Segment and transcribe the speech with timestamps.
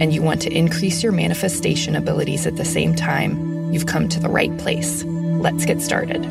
[0.00, 4.20] and you want to increase your manifestation abilities at the same time, you've come to
[4.20, 5.04] the right place.
[5.04, 6.24] Let's get started.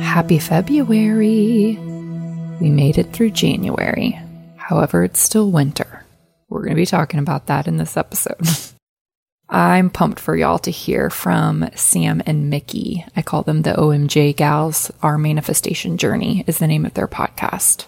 [0.00, 1.78] Happy February!
[2.60, 4.18] We made it through January.
[4.56, 6.04] However, it's still winter.
[6.48, 8.40] We're going to be talking about that in this episode.
[9.48, 13.08] I'm pumped for y'all to hear from Sam and Micki.
[13.14, 14.90] I call them the OMJ Gals.
[15.02, 17.86] Our Manifestation Journey is the name of their podcast.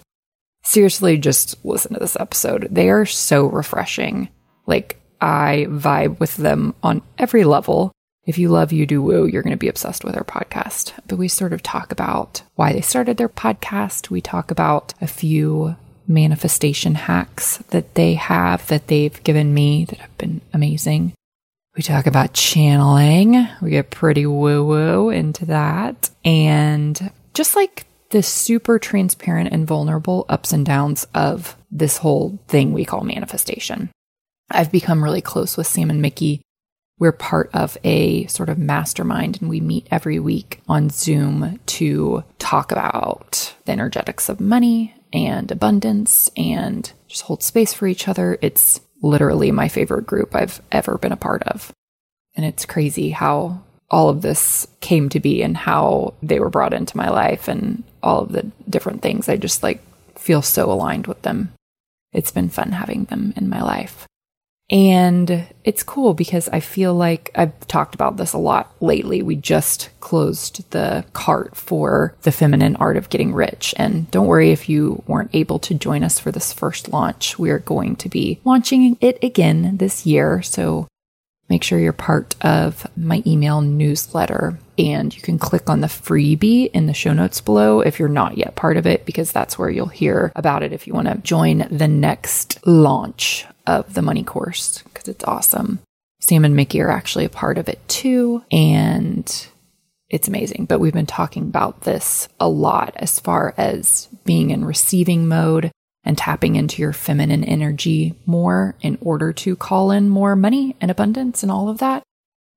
[0.63, 2.67] Seriously, just listen to this episode.
[2.71, 4.29] They are so refreshing.
[4.67, 7.91] Like, I vibe with them on every level.
[8.25, 10.93] If you love You Do Woo, you're going to be obsessed with our podcast.
[11.07, 14.09] But we sort of talk about why they started their podcast.
[14.09, 15.75] We talk about a few
[16.07, 21.13] manifestation hacks that they have that they've given me that have been amazing.
[21.75, 23.47] We talk about channeling.
[23.61, 26.09] We get pretty woo woo into that.
[26.25, 32.73] And just like the super transparent and vulnerable ups and downs of this whole thing
[32.73, 33.89] we call manifestation.
[34.51, 36.41] I've become really close with Sam and Micki.
[36.97, 42.23] We're part of a sort of mastermind and we meet every week on Zoom to
[42.39, 48.37] talk about the energetics of money and abundance and just hold space for each other.
[48.41, 51.71] It's literally my favorite group I've ever been a part of.
[52.35, 56.73] And it's crazy how all of this came to be and how they were brought
[56.73, 59.29] into my life and all of the different things.
[59.29, 59.81] I just like
[60.17, 61.53] feel so aligned with them.
[62.11, 64.05] It's been fun having them in my life.
[64.69, 69.23] And it's cool because I feel like I've talked about this a lot lately.
[69.23, 73.73] We just closed the cart for the feminine art of getting rich.
[73.77, 77.39] And don't worry if you weren't able to join us for this first launch.
[77.39, 80.41] We are going to be launching it again this year.
[80.43, 80.87] So
[81.49, 84.59] make sure you're part of my email newsletter.
[84.77, 88.37] And you can click on the freebie in the show notes below if you're not
[88.37, 91.17] yet part of it, because that's where you'll hear about it if you want to
[91.17, 95.79] join the next launch of the money course, because it's awesome.
[96.21, 98.43] Sam and Micki are actually a part of it too.
[98.51, 99.47] And
[100.09, 100.65] it's amazing.
[100.65, 105.71] But we've been talking about this a lot as far as being in receiving mode
[106.03, 110.89] and tapping into your feminine energy more in order to call in more money and
[110.89, 112.03] abundance and all of that.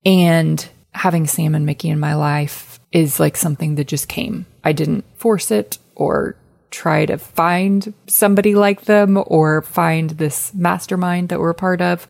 [0.05, 4.47] And having Sam and Micki in my life is like something that just came.
[4.63, 6.37] I didn't force it or
[6.71, 12.07] try to find somebody like them or find this mastermind that we're a part of.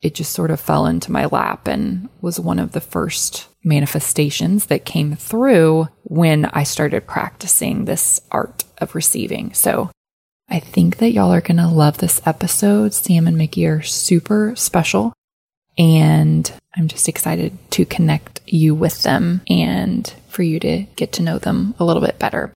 [0.00, 4.66] It just sort of fell into my lap and was one of the first manifestations
[4.66, 9.52] that came through when I started practicing this art of receiving.
[9.54, 9.90] So
[10.50, 12.94] I think that y'all are going to love this episode.
[12.94, 15.12] Sam and Micki are super special.
[15.76, 21.22] And I'm just excited to connect you with them and for you to get to
[21.22, 22.52] know them a little bit better.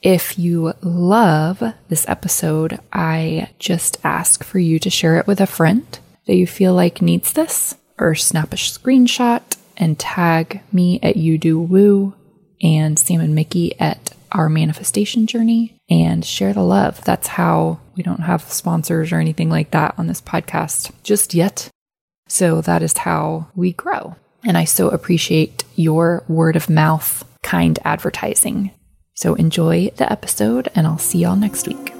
[0.00, 5.46] If you love this episode, I just ask for you to share it with a
[5.46, 9.42] friend that you feel like needs this, or snap a screenshot
[9.76, 12.14] and tag me at You Do Woo
[12.62, 17.02] and Sam and Micki at our manifestation journey and share the love.
[17.04, 21.68] That's how we don't have sponsors or anything like that on this podcast just yet.
[22.28, 24.16] So that is how we grow.
[24.44, 28.72] And I so appreciate your word of mouth, kind advertising.
[29.14, 31.93] So enjoy the episode, and I'll see y'all next week.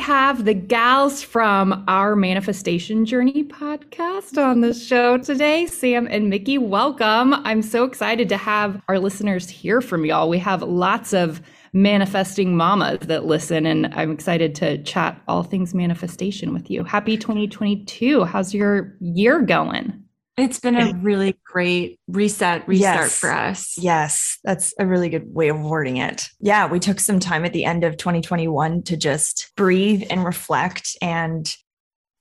[0.00, 6.58] Have the gals from our Manifestation Journey podcast on the show today, Sam and Micki.
[6.58, 7.34] Welcome.
[7.34, 10.28] I'm so excited to have our listeners hear from y'all.
[10.28, 11.42] We have lots of
[11.74, 16.82] manifesting mamas that listen, and I'm excited to chat all things manifestation with you.
[16.82, 18.24] Happy 2022.
[18.24, 20.02] How's your year going?
[20.40, 23.18] It's been a really great reset, restart yes.
[23.18, 23.76] for us.
[23.78, 26.28] Yes, that's a really good way of wording it.
[26.40, 30.96] Yeah, we took some time at the end of 2021 to just breathe and reflect
[31.02, 31.54] and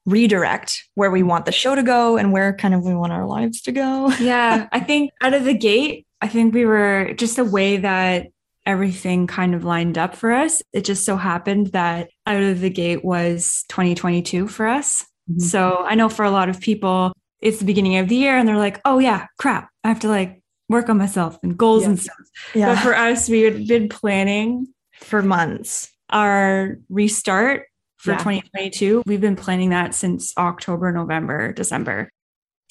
[0.06, 3.25] redirect where we want the show to go and where kind of we want our
[3.25, 4.10] lives to go.
[4.19, 4.68] yeah.
[4.71, 8.27] I think out of the gate, I think we were just the way that
[8.66, 10.62] everything kind of lined up for us.
[10.74, 15.06] It just so happened that out of the gate was 2022 for us.
[15.30, 15.39] Mm-hmm.
[15.39, 18.47] So I know for a lot of people, it's the beginning of the year and
[18.47, 19.69] they're like, oh, yeah, crap.
[19.83, 21.89] I have to like work on myself and goals yeah.
[21.89, 22.18] and stuff.
[22.53, 22.74] Yeah.
[22.74, 28.18] But for us, we had been planning for months our restart for yeah.
[28.18, 29.03] 2022.
[29.06, 32.12] We've been planning that since October, November, December.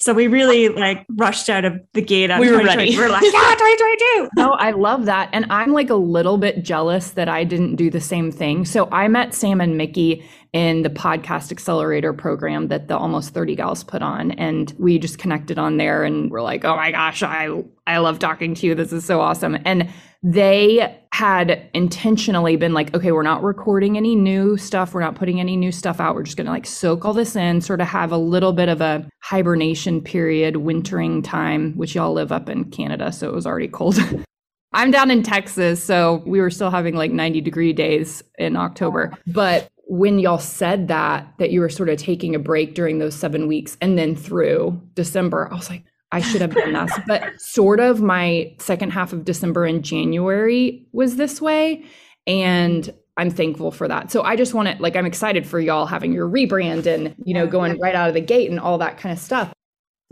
[0.01, 2.31] So we really like rushed out of the gate.
[2.39, 2.97] we were ready.
[2.97, 4.29] We are like, yeah, 2022.
[4.37, 5.29] no, I love that.
[5.33, 8.63] And I'm like a little bit jealous that I didn't do the same thing.
[8.63, 13.55] So I met Sam and Micki in the podcast accelerator program that the almost 30
[13.55, 14.31] gals put on.
[14.31, 18.19] And we just connected on there and we're like, oh my gosh, I I love
[18.19, 18.75] talking to you.
[18.75, 19.57] This is so awesome.
[19.65, 19.89] And
[20.21, 24.93] they had intentionally been like, okay, we're not recording any new stuff.
[24.93, 26.15] We're not putting any new stuff out.
[26.15, 28.69] We're just going to like soak all this in, sort of have a little bit
[28.69, 33.11] of a hibernation period, wintering time, which y'all live up in Canada.
[33.11, 33.97] So it was already cold.
[34.73, 35.83] I'm down in Texas.
[35.83, 39.13] So we were still having like 90 degree days in October.
[39.25, 43.15] But when y'all said that, that you were sort of taking a break during those
[43.15, 46.99] seven weeks and then through December, I was like, I should have done this.
[47.07, 51.83] but sort of my second half of December and January was this way.
[52.27, 54.11] And I'm thankful for that.
[54.11, 57.33] So I just want to like I'm excited for y'all having your rebrand and you
[57.33, 59.51] know going right out of the gate and all that kind of stuff.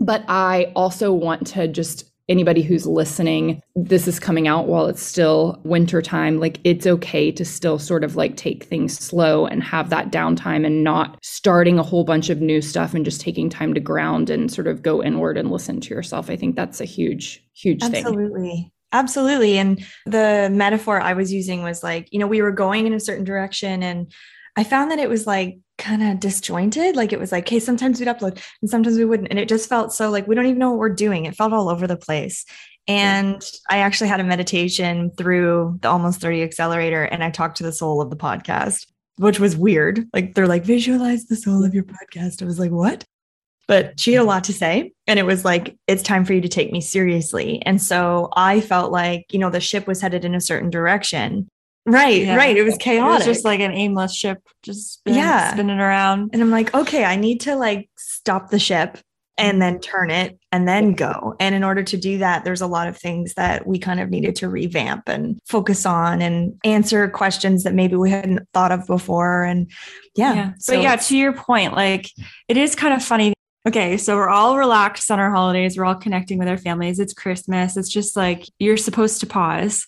[0.00, 5.02] But I also want to just anybody who's listening, this is coming out while it's
[5.02, 6.38] still winter time.
[6.38, 10.66] Like it's okay to still sort of like take things slow and have that downtime
[10.66, 14.30] and not starting a whole bunch of new stuff and just taking time to ground
[14.30, 16.28] and sort of go inward and listen to yourself.
[16.30, 18.02] I think that's a huge, huge Absolutely.
[18.02, 18.12] thing.
[18.12, 18.72] Absolutely.
[18.90, 19.58] Absolutely.
[19.58, 23.00] And the metaphor I was using was like, you know, we were going in a
[23.00, 24.10] certain direction and
[24.56, 26.96] I found that it was like kind of disjointed.
[26.96, 29.30] Like it was like, hey, sometimes we'd upload and sometimes we wouldn't.
[29.30, 31.24] And it just felt so like we don't even know what we're doing.
[31.24, 32.44] It felt all over the place.
[32.86, 37.62] And I actually had a meditation through the Almost 30 Accelerator and I talked to
[37.62, 38.86] the soul of the podcast,
[39.16, 40.06] which was weird.
[40.12, 42.42] Like they're like, visualize the soul of your podcast.
[42.42, 43.04] I was like, what?
[43.66, 44.92] But she had a lot to say.
[45.06, 47.62] And it was like, it's time for you to take me seriously.
[47.66, 51.48] And so I felt like, you know, the ship was headed in a certain direction.
[51.88, 52.36] Right, yeah.
[52.36, 52.56] right.
[52.56, 53.24] It was chaotic.
[53.24, 56.30] It was just like an aimless ship, just spin, yeah, spinning around.
[56.32, 58.98] And I'm like, okay, I need to like stop the ship
[59.38, 61.34] and then turn it and then go.
[61.38, 64.10] And in order to do that, there's a lot of things that we kind of
[64.10, 68.86] needed to revamp and focus on and answer questions that maybe we hadn't thought of
[68.86, 69.44] before.
[69.44, 69.70] And
[70.16, 70.34] yeah.
[70.34, 70.52] yeah.
[70.58, 72.10] So, but yeah, to your point, like
[72.48, 73.32] it is kind of funny.
[73.66, 75.76] Okay, so we're all relaxed on our holidays.
[75.78, 76.98] We're all connecting with our families.
[76.98, 77.76] It's Christmas.
[77.76, 79.86] It's just like you're supposed to pause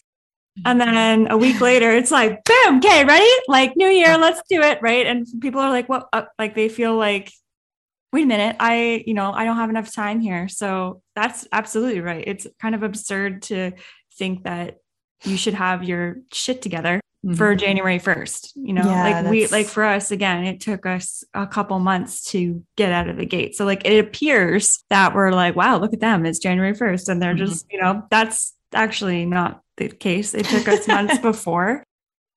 [0.65, 3.31] and then a week later, it's like, boom, okay, ready?
[3.49, 4.79] Like new year, let's do it.
[4.83, 5.07] Right.
[5.07, 6.09] And people are like, what?
[6.13, 7.33] Uh, like they feel like,
[8.13, 10.49] wait a minute, I, you know, I don't have enough time here.
[10.49, 12.25] So that's absolutely right.
[12.27, 13.73] It's kind of absurd to
[14.19, 14.79] think that
[15.25, 17.37] you should have your shit together mm-hmm.
[17.37, 18.53] for January 1st.
[18.57, 19.31] You know, yeah, like that's...
[19.31, 23.17] we, like for us, again, it took us a couple months to get out of
[23.17, 23.55] the gate.
[23.55, 26.27] So like it appears that we're like, wow, look at them.
[26.27, 27.09] It's January 1st.
[27.09, 27.45] And they're mm-hmm.
[27.47, 30.35] just, you know, that's actually not the case.
[30.35, 31.83] It took us months before.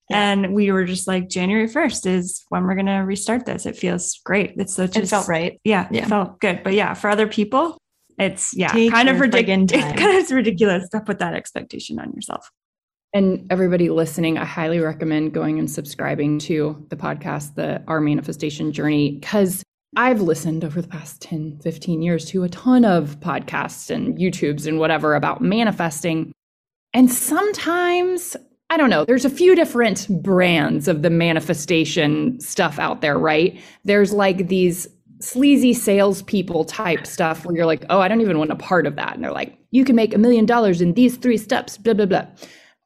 [0.10, 0.31] Yeah.
[0.31, 3.66] And we were just like, January 1st is when we're going to restart this.
[3.66, 4.54] It feels great.
[4.57, 5.60] It's such it felt right.
[5.63, 6.04] Yeah, yeah.
[6.04, 6.62] It felt good.
[6.63, 7.78] But yeah, for other people,
[8.19, 9.72] it's yeah, Take kind of ridiculous.
[9.74, 12.50] It's kind of ridiculous to put that expectation on yourself.
[13.13, 18.72] And everybody listening, I highly recommend going and subscribing to the podcast, the Our Manifestation
[18.72, 19.63] Journey, because
[19.96, 24.65] I've listened over the past 10, 15 years to a ton of podcasts and YouTubes
[24.65, 26.32] and whatever about manifesting.
[26.93, 28.35] And sometimes,
[28.69, 33.59] I don't know, there's a few different brands of the manifestation stuff out there, right?
[33.83, 34.88] There's like these
[35.19, 38.95] sleazy salespeople type stuff where you're like, oh, I don't even want a part of
[38.97, 39.15] that.
[39.15, 42.05] And they're like, you can make a million dollars in these three steps, blah, blah,
[42.05, 42.27] blah.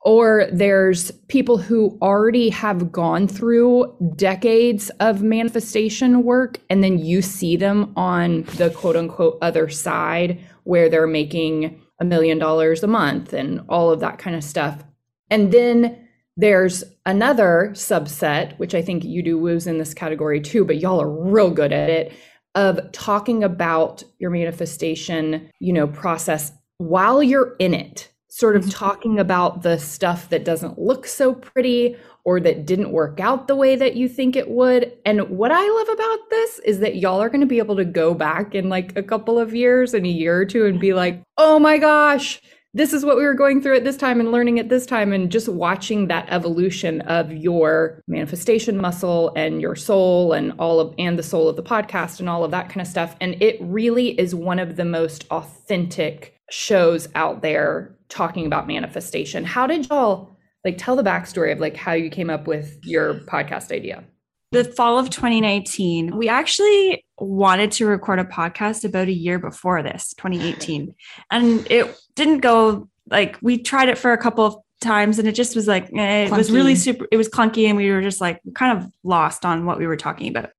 [0.03, 7.21] Or there's people who already have gone through decades of manifestation work, and then you
[7.21, 12.87] see them on the quote unquote other side where they're making a million dollars a
[12.87, 14.83] month and all of that kind of stuff.
[15.29, 20.63] And then there's another subset, which I think you do woos in this category too,
[20.63, 22.13] but y'all are real good at it,
[22.53, 28.71] of talking about your manifestation, you know, process while you're in it, sort of mm-hmm.
[28.71, 33.55] talking about the stuff that doesn't look so pretty or that didn't work out the
[33.55, 34.93] way that you think it would.
[35.05, 37.85] And what I love about this is that y'all are going to be able to
[37.85, 40.93] go back in like a couple of years, in a year or two, and be
[40.93, 42.39] like, oh my gosh,
[42.75, 45.13] this is what we were going through at this time and learning at this time
[45.13, 50.93] and just watching that evolution of your manifestation muscle and your soul and all of
[50.99, 53.57] and the soul of the podcast and all of that kind of stuff and it
[53.61, 59.43] really is one of the most authentic shows out there talking about manifestation.
[59.43, 63.15] How did y'all like tell the backstory of like how you came up with your
[63.15, 64.03] podcast idea?
[64.51, 69.83] The fall of 2019 we actually wanted to record a podcast about a year before
[69.83, 70.95] this 2018
[71.31, 75.33] and it didn't go like we tried it for a couple of times and it
[75.33, 78.21] just was like eh, it was really super it was clunky and we were just
[78.21, 80.51] like kind of lost on what we were talking about.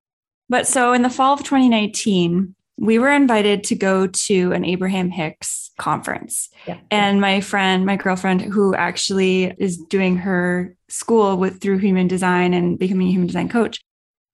[0.48, 5.10] But so in the fall of 2019 we were invited to go to an Abraham
[5.10, 6.48] Hicks conference.
[6.66, 6.78] Yeah.
[6.90, 12.54] And my friend, my girlfriend, who actually is doing her school with through human design
[12.54, 13.80] and becoming a human design coach,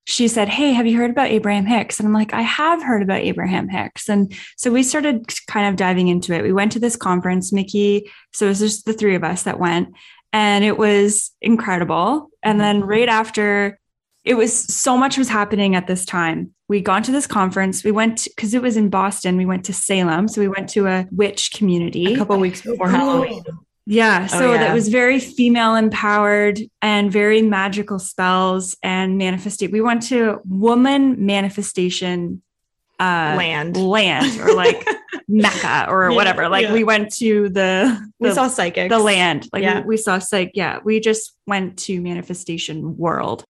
[0.07, 1.99] she said, Hey, have you heard about Abraham Hicks?
[1.99, 4.09] And I'm like, I have heard about Abraham Hicks.
[4.09, 6.43] And so we started kind of diving into it.
[6.43, 8.03] We went to this conference, Micki.
[8.33, 9.95] So it was just the three of us that went,
[10.35, 12.29] and it was incredible.
[12.43, 12.89] And then mm-hmm.
[12.89, 13.79] right after,
[14.25, 16.54] it was so much was happening at this time.
[16.69, 17.85] We gone to this conference.
[17.85, 19.37] We went because it was in Boston.
[19.37, 20.28] We went to Salem.
[20.28, 23.43] So we went to a witch community a couple weeks before Halloween.
[23.87, 24.26] Yeah.
[24.31, 24.59] Oh, so oh, yeah.
[24.61, 29.71] that was very female empowered and very magical spells and manifesting.
[29.71, 32.40] We went to woman manifestation
[33.00, 34.87] uh land land or like
[35.28, 36.73] mecca or yeah, whatever like yeah.
[36.73, 39.81] we went to the, the, we saw psychics the land like yeah.
[39.81, 43.45] we, we saw psych yeah we just went to manifestation world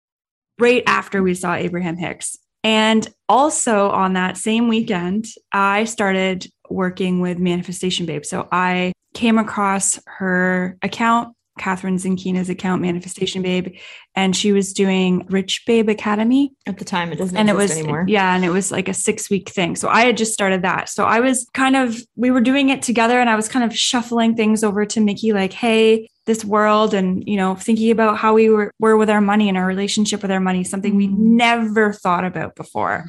[0.59, 2.39] right after we saw abraham hicks.
[2.65, 8.25] And also on that same weekend i started working with manifestation babe.
[8.25, 13.77] So i came across her account, Kathrin Zenkina's account, Manifestation Babe,
[14.15, 17.13] and she was doing Rich Babe Academy at the time.
[17.13, 18.05] It doesn't and it was anymore.
[18.09, 19.77] Yeah, and it was like a six week thing.
[19.77, 20.89] So I had just started that.
[20.89, 23.77] So I was kind of we were doing it together, and I was kind of
[23.77, 28.35] shuffling things over to Micki, like, hey, this world, and you know, thinking about how
[28.35, 31.37] we were were with our money and our relationship with our money, something we mm-hmm.
[31.37, 33.07] never thought about before.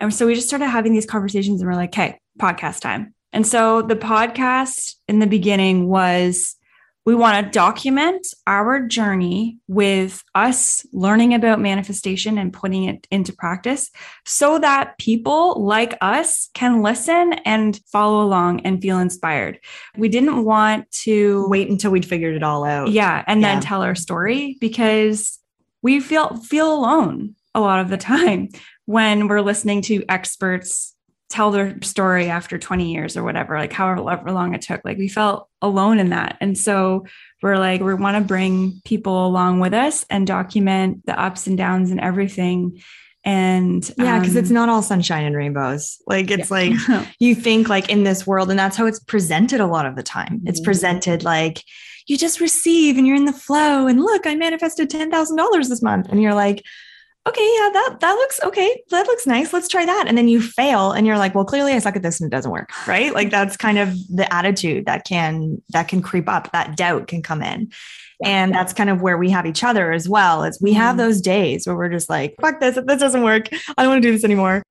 [0.00, 3.46] And so we just started having these conversations, and we're like, hey, podcast time and
[3.46, 6.54] so the podcast in the beginning was
[7.04, 13.32] we want to document our journey with us learning about manifestation and putting it into
[13.32, 13.90] practice
[14.24, 19.58] so that people like us can listen and follow along and feel inspired.
[19.96, 22.90] We didn't want to wait until we'd figured it all out.
[22.90, 23.54] Yeah, and yeah.
[23.54, 25.38] then tell our story because
[25.82, 28.48] we feel feel alone a lot of the time
[28.86, 30.91] when we're listening to experts
[31.32, 34.82] tell their story after 20 years or whatever, like however long it took.
[34.84, 36.36] Like we felt alone in that.
[36.40, 37.06] And so
[37.42, 41.56] we're like, we want to bring people along with us and document the ups and
[41.56, 42.82] downs and everything.
[43.24, 46.02] And yeah, because um, it's not all sunshine and rainbows.
[46.06, 46.56] Like it's yeah.
[46.56, 49.96] like you think like in this world, and that's how it's presented a lot of
[49.96, 50.42] the time.
[50.44, 50.64] It's mm-hmm.
[50.64, 51.62] presented like
[52.06, 53.86] you just receive and you're in the flow.
[53.86, 56.08] And look, I manifested $10,000 this month.
[56.08, 56.64] And you're like,
[57.28, 58.82] okay, yeah, that that looks okay.
[58.90, 59.52] That looks nice.
[59.52, 60.06] Let's try that.
[60.08, 62.34] And then you fail and you're like, well, clearly I suck at this and it
[62.34, 62.70] doesn't work.
[62.86, 63.12] Right.
[63.12, 66.50] Like that's kind of the attitude that can that can creep up.
[66.52, 67.70] That doubt can come in.
[68.24, 70.44] And that's kind of where we have each other as well.
[70.44, 70.98] Is we have mm-hmm.
[70.98, 73.48] those days where we're just like, fuck this, this doesn't work.
[73.76, 74.62] I don't want to do this anymore.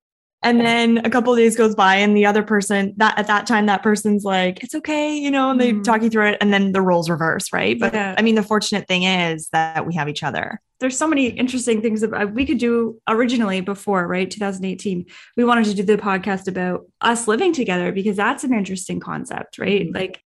[0.44, 3.66] And then a couple days goes by and the other person that at that time
[3.66, 5.84] that person's like, it's okay, you know, and they mm.
[5.84, 7.78] talk you through it and then the roles reverse, right?
[7.78, 8.16] But yeah.
[8.18, 10.60] I mean, the fortunate thing is that we have each other.
[10.82, 14.30] There's so many interesting things that we could do originally before, right?
[14.30, 15.06] 2018.
[15.36, 19.58] We wanted to do the podcast about us living together because that's an interesting concept,
[19.58, 19.88] right?
[19.88, 19.94] Mm.
[19.94, 20.22] Like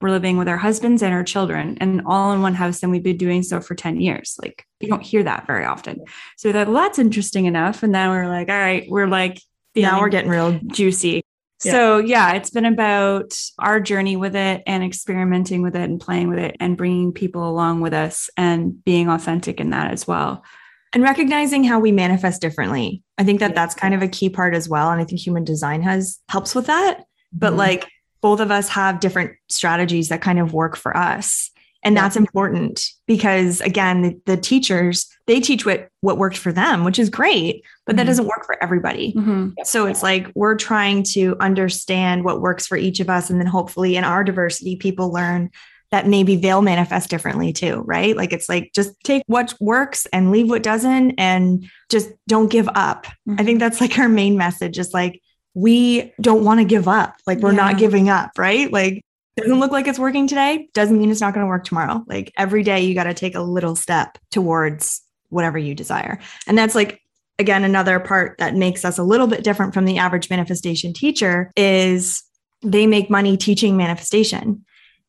[0.00, 3.02] we're living with our husbands and our children and all in one house and we've
[3.02, 6.04] been doing so for 10 years like you don't hear that very often
[6.36, 9.40] so that well that's interesting enough and then we're like all right we're like
[9.82, 11.22] now we're getting real juicy.
[11.64, 11.72] Yeah.
[11.72, 16.28] So, yeah, it's been about our journey with it and experimenting with it and playing
[16.28, 20.44] with it and bringing people along with us and being authentic in that as well.
[20.92, 23.02] And recognizing how we manifest differently.
[23.18, 24.90] I think that that's kind of a key part as well.
[24.90, 27.04] And I think human design has helps with that.
[27.32, 27.58] But mm-hmm.
[27.58, 27.88] like
[28.20, 31.50] both of us have different strategies that kind of work for us.
[31.84, 36.84] And that's important because again, the, the, teachers, they teach what what worked for them,
[36.84, 38.00] which is great, but mm-hmm.
[38.00, 39.14] that doesn't work for everybody.
[39.14, 39.48] Mm-hmm.
[39.64, 43.46] So it's like we're trying to understand what works for each of us and then
[43.46, 45.50] hopefully in our diversity people learn
[45.90, 48.14] that maybe they'll manifest differently too, right?
[48.14, 52.68] Like it's like just take what works and leave what doesn't and just don't give
[52.74, 53.06] up.
[53.06, 53.32] Mm-hmm.
[53.32, 53.58] I think mm-hmm.
[53.60, 55.22] that's like our main message is like
[55.54, 57.16] we don't want to give up.
[57.26, 57.56] Like we're yeah.
[57.56, 58.70] not giving up, right?
[58.70, 59.02] Like
[59.38, 62.32] doesn't look like it's working today doesn't mean it's not going to work tomorrow like
[62.36, 66.18] every day you got to take a little step towards whatever you desire
[66.48, 67.00] and that's like
[67.38, 71.52] again another part that makes us a little bit different from the average manifestation teacher
[71.56, 72.22] is
[72.62, 74.64] they make money teaching manifestation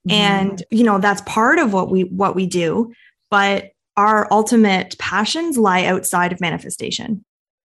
[0.07, 0.11] Mm-hmm.
[0.11, 2.93] And you know, that's part of what we what we do,
[3.29, 7.25] but our ultimate passions lie outside of manifestation.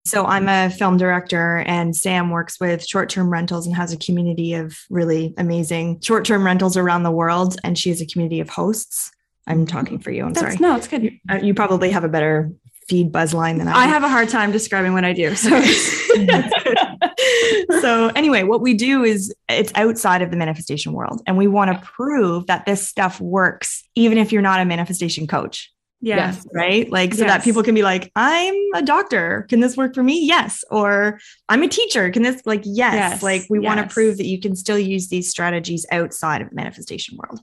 [0.06, 4.54] So I'm a film director and Sam works with short-term rentals and has a community
[4.54, 9.12] of really amazing short-term rentals around the world and she has a community of hosts.
[9.48, 10.26] I'm talking for you.
[10.26, 10.58] I'm That's, sorry.
[10.60, 11.04] No, it's good.
[11.04, 12.52] You, uh, you probably have a better
[12.88, 15.36] feed buzz line than I, I have a hard time describing what I do.
[15.36, 15.60] So
[17.82, 21.72] so anyway, what we do is it's outside of the manifestation world and we want
[21.72, 25.72] to prove that this stuff works even if you're not a manifestation coach.
[26.02, 26.18] Yeah.
[26.18, 26.90] Yes, right?
[26.92, 27.32] Like so Yes.
[27.32, 29.48] that people can be like, I'm a doctor.
[29.50, 30.24] Can this work for me?
[30.24, 30.64] Yes.
[30.70, 32.12] Or I'm a teacher.
[32.12, 32.94] Can this like yes.
[32.94, 36.50] Yes, Like we want to prove that you can still use these strategies outside of
[36.50, 37.40] the manifestation world.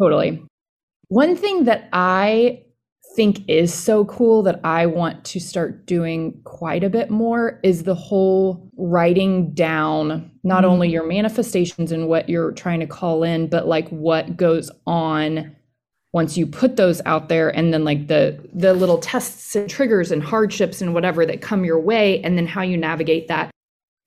[0.00, 0.42] Totally.
[1.08, 2.62] One thing that I
[3.16, 7.82] think is so cool that I want to start doing quite a bit more is
[7.82, 10.94] the whole writing down not only mm-hmm.
[10.94, 15.54] your manifestations and what you're trying to call in, but like what goes on
[16.12, 20.10] once you put those out there and then like the the little tests and triggers
[20.10, 23.50] and hardships and whatever that come your way and then how you navigate that.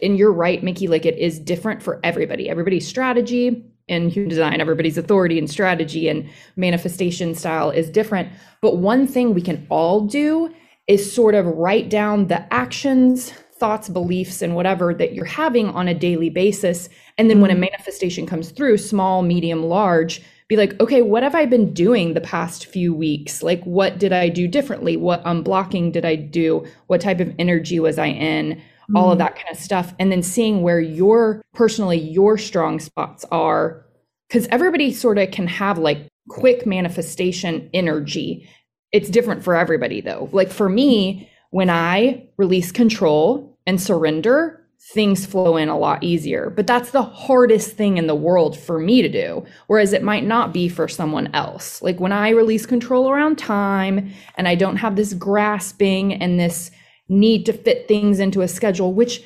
[0.01, 2.49] And you're right Micki like it is different for everybody.
[2.49, 8.29] Everybody's strategy in human design everybody's authority and strategy and manifestation style is different.
[8.61, 10.53] But one thing we can all do
[10.87, 13.31] is sort of write down the actions
[13.63, 16.89] thoughts beliefs and whatever that you're having on a daily basis.
[17.17, 17.61] And then when a mm-hmm.
[17.61, 22.21] manifestation comes through small medium large be like okay what have i been doing the
[22.21, 23.41] past few weeks?
[23.41, 24.97] Like what did i do differently?
[24.97, 26.65] What unblocking did i do?
[26.87, 28.61] What type of energy was i in
[28.95, 29.19] all of mm.
[29.19, 33.85] that kind of stuff and then seeing where your personally your strong spots are
[34.27, 38.49] because everybody sort of can have like quick manifestation energy.
[38.91, 40.29] It's different for everybody though.
[40.31, 44.59] Like for me when i release control and surrender
[44.91, 46.49] things flow in a lot easier.
[46.49, 50.25] But that's the hardest thing in the world for me to do whereas it might
[50.25, 51.81] not be for someone else.
[51.81, 56.71] Like when i release control around time and i don't have this grasping and this
[57.09, 59.23] need to fit things into a schedule, which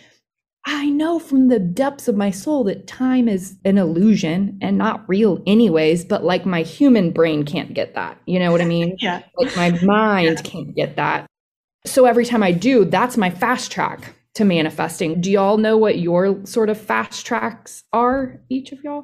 [0.65, 5.07] I know from the depths of my soul that time is an illusion and not
[5.07, 6.03] real, anyways.
[6.03, 8.19] But like my human brain can't get that.
[8.25, 8.97] You know what I mean?
[8.99, 9.21] Yeah.
[9.37, 11.25] Like my mind can't get that.
[11.85, 15.21] So every time I do, that's my fast track to manifesting.
[15.21, 19.03] Do y'all know what your sort of fast tracks are, each of y'all?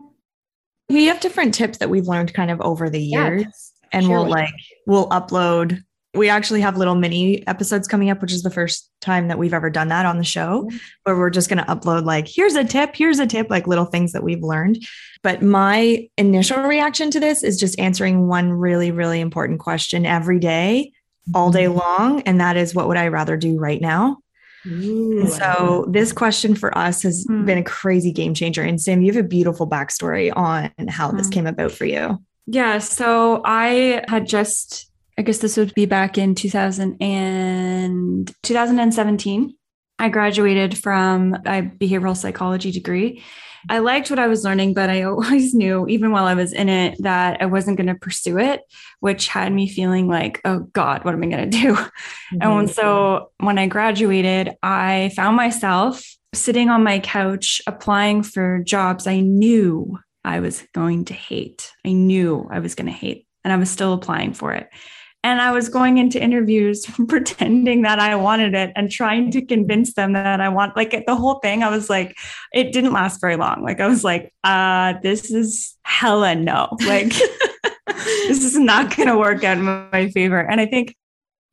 [0.89, 3.71] We have different tips that we've learned kind of over the Yeah, years.
[3.93, 4.53] and share we'll like
[4.85, 5.81] we'll upload
[6.15, 9.53] we actually have little mini episodes coming up which is the first time that we've
[9.53, 10.69] ever done that on the show
[11.03, 13.85] where we're just going to upload like here's a tip here's a tip like little
[13.85, 14.77] things that we've learned
[15.23, 20.39] but my initial reaction to this is just answering one really really important question every
[20.39, 20.91] day
[21.33, 24.17] all day long and that is what would i rather do right now
[24.65, 27.43] and so this question for us has Hmm.
[27.45, 31.27] been a crazy game changer and sam you have a beautiful backstory on how this
[31.27, 31.31] Hmm.
[31.33, 32.79] came about for you Yeah.
[32.79, 39.55] So I had just, I guess this would be back in 2000 and 2017.
[39.99, 43.23] I graduated from a behavioral psychology degree.
[43.69, 46.69] I liked what I was learning, but I always knew, even while I was in
[46.69, 48.61] it, that I wasn't going to pursue it,
[48.99, 51.75] which had me feeling like, oh God, what am I going to do?
[51.75, 52.37] Mm-hmm.
[52.41, 59.05] And so when I graduated, I found myself sitting on my couch applying for jobs
[59.05, 61.71] I knew I was going to hate.
[61.85, 64.67] I knew I was going to hate, and I was still applying for it.
[65.23, 69.93] And I was going into interviews pretending that I wanted it and trying to convince
[69.93, 71.63] them that I want like the whole thing.
[71.63, 72.15] I was like,
[72.53, 73.63] it didn't last very long.
[73.63, 76.75] Like I was like, uh, this is hella no.
[76.85, 77.13] Like
[77.87, 80.39] this is not to work out in my favor.
[80.39, 80.95] And I think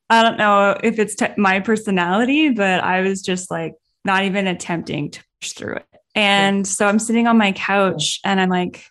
[0.09, 4.49] I don't know if it's t- my personality, but I was just like not even
[4.49, 5.87] attempting to push through it.
[6.17, 8.85] And so I'm sitting on my couch and I'm like,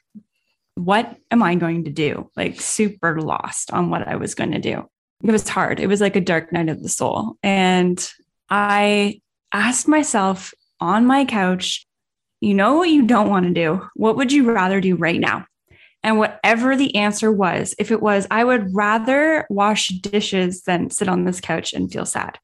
[0.80, 2.30] what am I going to do?
[2.38, 4.86] Like, super lost on what I was going to do.
[5.24, 5.80] It was hard.
[5.80, 7.36] It was like a dark night of the soul.
[7.44, 8.10] And
[8.50, 9.20] I
[9.52, 11.86] asked myself on my couch,
[12.40, 13.86] you know what you don't want to do?
[13.96, 15.46] What would you rather do right now?
[16.02, 21.10] And whatever the answer was, if it was, I would rather wash dishes than sit
[21.10, 22.40] on this couch and feel sad,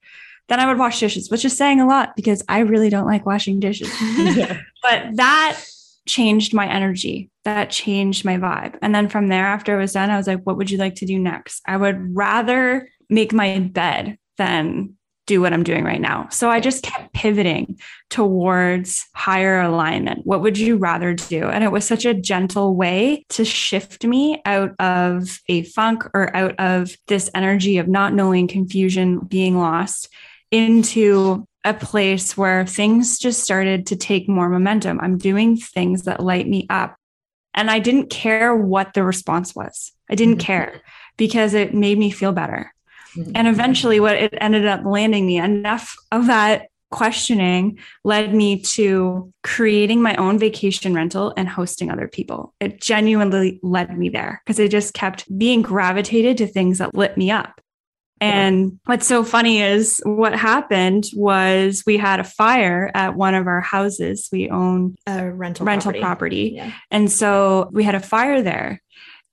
[0.50, 3.26] then I would wash dishes, which is saying a lot because I really don't like
[3.26, 3.89] washing dishes.
[4.82, 5.62] but that
[6.08, 7.30] changed my energy.
[7.44, 8.78] That changed my vibe.
[8.82, 10.96] And then from there, after it was done, I was like, what would you like
[10.96, 11.62] to do next?
[11.68, 14.96] I would rather make my bed than
[15.28, 16.28] do what I'm doing right now.
[16.30, 20.26] So I just kept pivoting towards higher alignment.
[20.26, 21.46] What would you rather do?
[21.46, 26.36] And it was such a gentle way to shift me out of a funk or
[26.36, 30.10] out of this energy of not knowing, confusion, being lost
[30.52, 34.99] into a place where things just started to take more momentum.
[35.01, 36.95] I'm doing things that light me up.
[37.54, 39.91] And I didn't care what the response was.
[40.10, 40.41] I didn't Mhm.
[40.41, 40.82] care
[41.17, 42.73] because it made me feel better.
[43.15, 43.32] Mhm.
[43.34, 49.32] And eventually, what it ended up landing me, enough of that questioning led me to
[49.43, 52.54] creating my own vacation rental and hosting other people.
[52.60, 57.17] It genuinely led me there because I just kept being gravitated to things that lit
[57.17, 57.60] me up.
[58.26, 63.48] And what's so funny is what happened was we had a fire at one of
[63.48, 64.30] our houses.
[64.32, 66.02] We own A rental rental property.
[66.02, 66.52] property.
[66.56, 66.72] Yeah.
[66.92, 68.82] And so we had a fire there.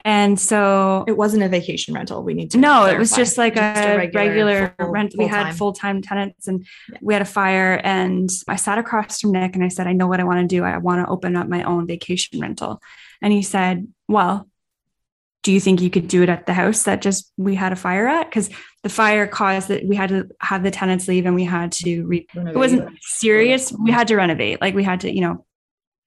[0.05, 2.25] And so It wasn't a vacation rental.
[2.25, 5.15] We need to no, it was just like a, regular, full- rent.
[5.17, 5.55] We had full-time.
[5.55, 6.99] full time tenants and Yeah.
[7.03, 7.81] we had a fire.
[7.85, 10.57] And I sat across from Nick and I said, I know what I want to
[10.57, 10.65] do.
[10.65, 12.81] I want to open up my own vacation rental.
[13.23, 14.49] And he said, Well,
[15.45, 17.77] do you think you could do it at the house that just we had a
[17.77, 18.29] fire at?
[18.29, 18.51] Because
[18.83, 22.05] the fire caused that we had to have the tenants leave and we had to
[22.05, 23.73] re- it wasn't serious.
[23.73, 24.61] We had to renovate.
[24.61, 25.45] Like we had to, you know.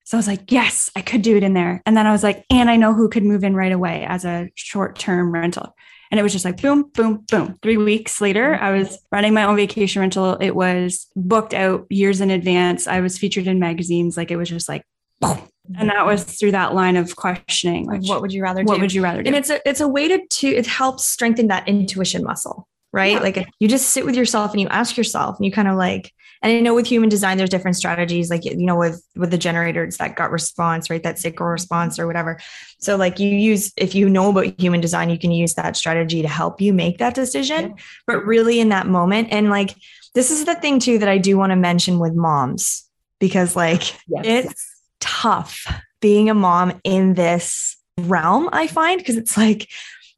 [0.04, 1.82] So I was like, yes, I could do it in there.
[1.84, 4.24] And then I was like, and I know who could move in right away as
[4.24, 5.74] a short term rental.
[6.10, 7.56] And it was just like boom, boom, boom.
[7.62, 8.64] Three weeks later, mm-hmm.
[8.64, 10.36] I was running my own vacation rental.
[10.36, 12.86] It was booked out years in advance.
[12.86, 14.16] I was featured in magazines.
[14.16, 14.82] Like it was just like,
[15.20, 15.38] boom.
[15.78, 17.86] And that was through that line of questioning.
[17.86, 19.28] Like, what would you rather what would you rather do?
[19.28, 23.12] and it's a it's a way to to it helps strengthen that intuition muscle right
[23.14, 23.18] Yeah.
[23.20, 26.12] like you just sit with yourself and you ask yourself and you kind of like
[26.42, 29.36] and i know with human design there's different strategies like you know with with the
[29.38, 32.38] generators that gut response right that sacral response or whatever
[32.78, 36.22] so like you use if you know about human design you can use that strategy
[36.22, 37.74] to help you make that decision
[38.06, 39.74] but really in that moment and like
[40.14, 43.82] this is the thing too that i do want to mention with moms because like
[44.08, 44.24] Yes.
[44.24, 45.66] it's tough
[46.00, 49.68] being a mom in this realm, I find, because it's like,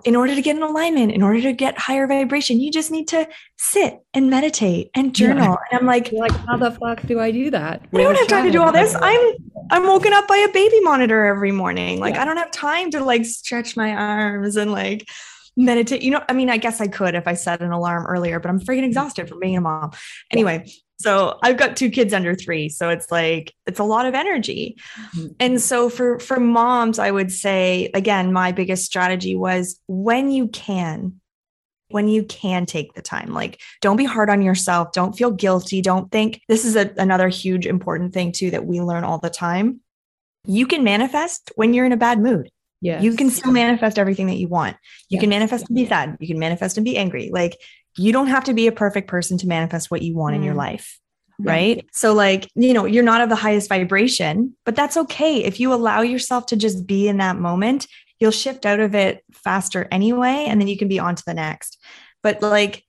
[0.05, 3.09] in order to get an alignment, in order to get higher vibration, you just need
[3.09, 5.27] to sit and meditate and Yeah.
[5.27, 5.59] journal.
[5.71, 7.83] And I'm like, You're like, how the fuck do I do that?
[7.93, 8.95] I don't have time to do all this.
[8.95, 9.35] I'm I'm
[9.71, 11.99] I'm woken up by a baby monitor every morning.
[11.99, 12.23] Like Yeah.
[12.23, 15.09] I don't have time to like stretch my arms and like
[15.57, 16.03] meditate.
[16.03, 18.51] You know, I mean, I guess I could if I set an alarm earlier, but
[18.51, 19.91] I'm freaking exhausted from being a mom.
[20.31, 24.15] Anyway, so I've got two kids under 3, so it's like it's a lot of
[24.15, 24.77] energy.
[25.15, 25.35] Mhm.
[25.39, 30.49] And so for for moms, I would say again, my biggest strategy was when you
[30.49, 31.21] can
[31.91, 34.93] when you can take the time like don't be hard on yourself.
[34.93, 35.81] Don't feel guilty.
[35.81, 39.31] Don't think this is a, another huge important thing too that we learn all the
[39.31, 39.81] time.
[40.45, 42.51] You can manifest when you're in a bad mood.
[42.81, 44.77] Yeah you can still manifest everything that you want.
[45.09, 46.17] You can manifest and be sad.
[46.21, 47.31] You can manifest and be angry.
[47.33, 47.57] Like
[47.99, 50.55] you don't have to be a perfect person to manifest what you want in your
[50.55, 50.59] Mm.
[50.59, 50.99] life
[51.41, 51.87] right?
[51.93, 55.45] So like you know you're not of the highest vibration but that's okay.
[55.45, 57.87] If you allow yourself to just be in that moment
[58.19, 61.35] you'll shift out of it faster anyway and then you can be on to the
[61.35, 61.79] next.
[62.25, 62.83] But like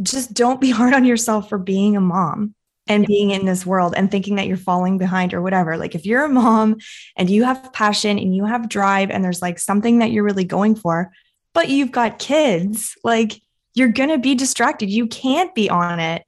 [0.00, 2.54] just don't be hard on yourself for being a mom
[2.86, 5.76] and being in this world and thinking that you're falling behind or whatever.
[5.76, 6.76] Like if you're a mom
[7.16, 10.44] and you have passion and you have drive and there's like something that you're really
[10.44, 11.10] going for
[11.52, 13.42] but you've got kids like
[13.78, 14.90] you're going to be distracted.
[14.90, 16.24] You can't be on it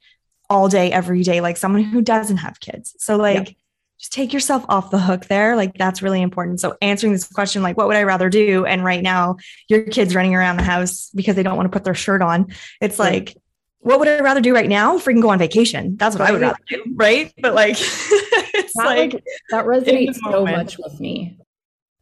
[0.49, 2.93] all day every day like someone who doesn't have kids.
[2.99, 3.55] So like
[3.97, 5.55] just take yourself off the hook there.
[5.55, 6.59] Like that's really important.
[6.59, 8.65] So answering this question like what would i rather do?
[8.65, 9.37] And right now
[9.69, 12.47] your kids running around the house because they don't want to put their shirt on
[12.81, 13.27] it's Right.
[13.27, 13.37] like
[13.79, 14.97] what would i rather do right now?
[14.97, 15.95] Freaking go on vacation.
[15.95, 17.33] That's what i would rather do right?
[17.41, 21.37] But like it's that, like like, that resonates so much with me.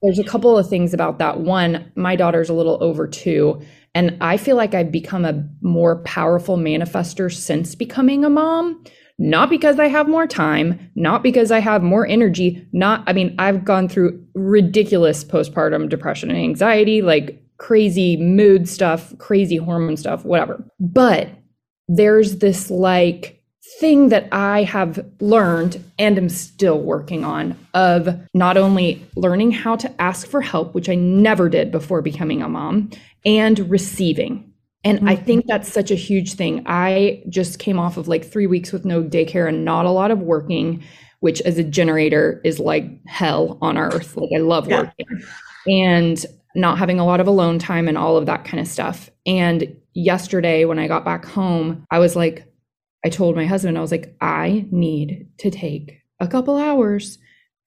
[0.01, 1.39] There's a couple of things about that.
[1.39, 3.61] One, my daughter's a little over two,
[3.95, 8.83] and I feel like I've become a more powerful manifester since becoming a mom.
[9.21, 13.35] Not because I have more time, not because I have more energy, not, I mean,
[13.37, 20.23] I've gone through ridiculous postpartum depression and anxiety, like crazy mood stuff, crazy hormone stuff,
[20.23, 20.63] whatever.
[20.79, 21.27] But
[21.89, 23.39] there's this like
[23.79, 29.75] thing that I have learned and am still working on of not only learning how
[29.77, 32.89] to ask for help, which I never did before becoming a mom,
[33.25, 34.53] and receiving.
[34.83, 35.25] And I mm-hmm.
[35.25, 36.63] think that's such a huge thing.
[36.65, 40.11] I just came off of like three weeks with no daycare and not a lot
[40.11, 40.83] of working,
[41.19, 44.15] which as a generator is like hell on earth.
[44.15, 44.83] Like I love Yeah.
[44.83, 45.23] working
[45.67, 49.09] and not having a lot of alone time and all of that kind of stuff.
[49.25, 52.45] And yesterday, when I got back home, I was like,
[53.05, 57.17] I told my husband, I was like, I need to take a couple hours,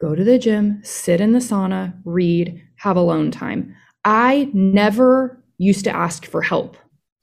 [0.01, 3.75] go to the gym, sit in the sauna, read, have alone time.
[4.05, 6.77] I never used to ask for help.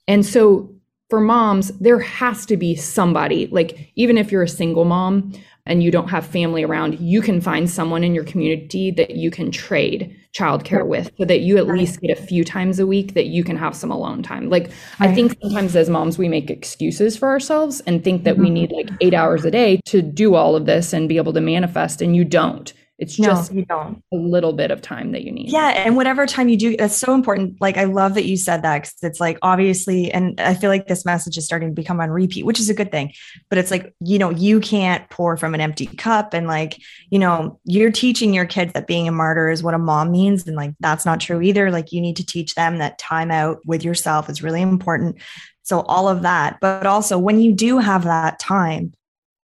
[0.08, 0.74] And so
[1.10, 5.32] for moms, there has to be somebody, like, even if you're a single mom
[5.66, 9.30] and you don't have family around, you can find someone in your community that you
[9.30, 13.14] can trade childcare with so that you at least get a few times a week
[13.14, 14.48] that you can have some alone time.
[14.48, 18.48] Like, I think sometimes as moms, we make excuses for ourselves and think that we
[18.48, 18.52] Mhm.
[18.52, 21.40] need like eight hours a day to do all of this and be able to
[21.40, 22.72] manifest, and you don't.
[23.00, 24.04] It's No, just you don't.
[24.12, 25.50] a little bit of time that you need.
[25.50, 25.70] Yeah.
[25.70, 27.58] And whatever time you do, that's so important.
[27.58, 30.86] Like, I love that you said that because it's like obviously, and I feel like
[30.86, 33.12] this message is starting to become on repeat, which is a good thing.
[33.48, 36.34] But it's like, you know, you can't pour from an empty cup.
[36.34, 39.78] And like, you know, you're teaching your kids that being a martyr is what a
[39.78, 40.46] mom means.
[40.46, 41.70] And like, that's not true either.
[41.70, 45.16] Like, you need to teach them that time out with yourself is really important.
[45.62, 46.58] So, all of that.
[46.60, 48.92] But also, when you do have that time,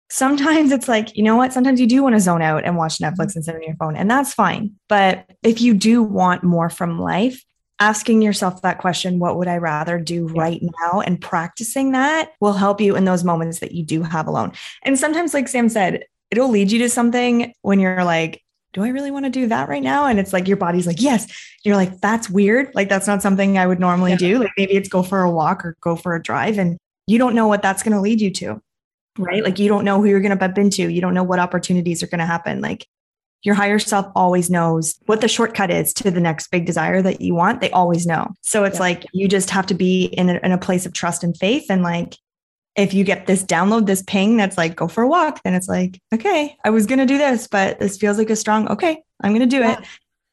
[0.10, 1.54] sometimes it's like, you know what?
[1.54, 3.38] Sometimes you do want to zone out and watch Netflix mm-hmm.
[3.38, 4.74] and sit on your phone, and that's fine.
[4.88, 7.44] But if you do want more from life,
[7.80, 11.02] asking yourself that question, what would I rather do right now?
[11.02, 14.54] And practicing that will help you in those moments that you do have alone.
[14.84, 18.42] And sometimes, like Sam said, it'll lead you to something when you're like,
[18.74, 20.06] do I really want to do that right now?
[20.06, 21.28] And it's like your body's like, yes.
[21.64, 22.76] You're like, that's weird.
[22.76, 24.18] Like, that's not something I would normally Yeah.
[24.18, 24.40] do.
[24.40, 26.58] Like, maybe it's go for a walk or go for a drive.
[26.58, 28.62] And you don't know what that's going to lead you to
[29.18, 29.44] right?
[29.44, 30.90] Like you don't know who you're going to bump into.
[30.90, 32.62] You don't know what opportunities are going to happen.
[32.62, 32.88] Like
[33.44, 37.22] your higher self always knows what the shortcut is to the next big desire that
[37.22, 37.62] you want.
[37.62, 38.34] They always know.
[38.42, 38.82] So it's Yeah.
[38.82, 41.66] like you just have to be in a, in a place of trust and faith.
[41.70, 42.16] And like,
[42.76, 45.70] if you get this download, this ping that's like, go for a walk, then it's
[45.70, 49.02] like, okay, I was going to do this, but this feels like a strong, okay,
[49.22, 49.80] I'm going to do Yeah.
[49.80, 49.88] it.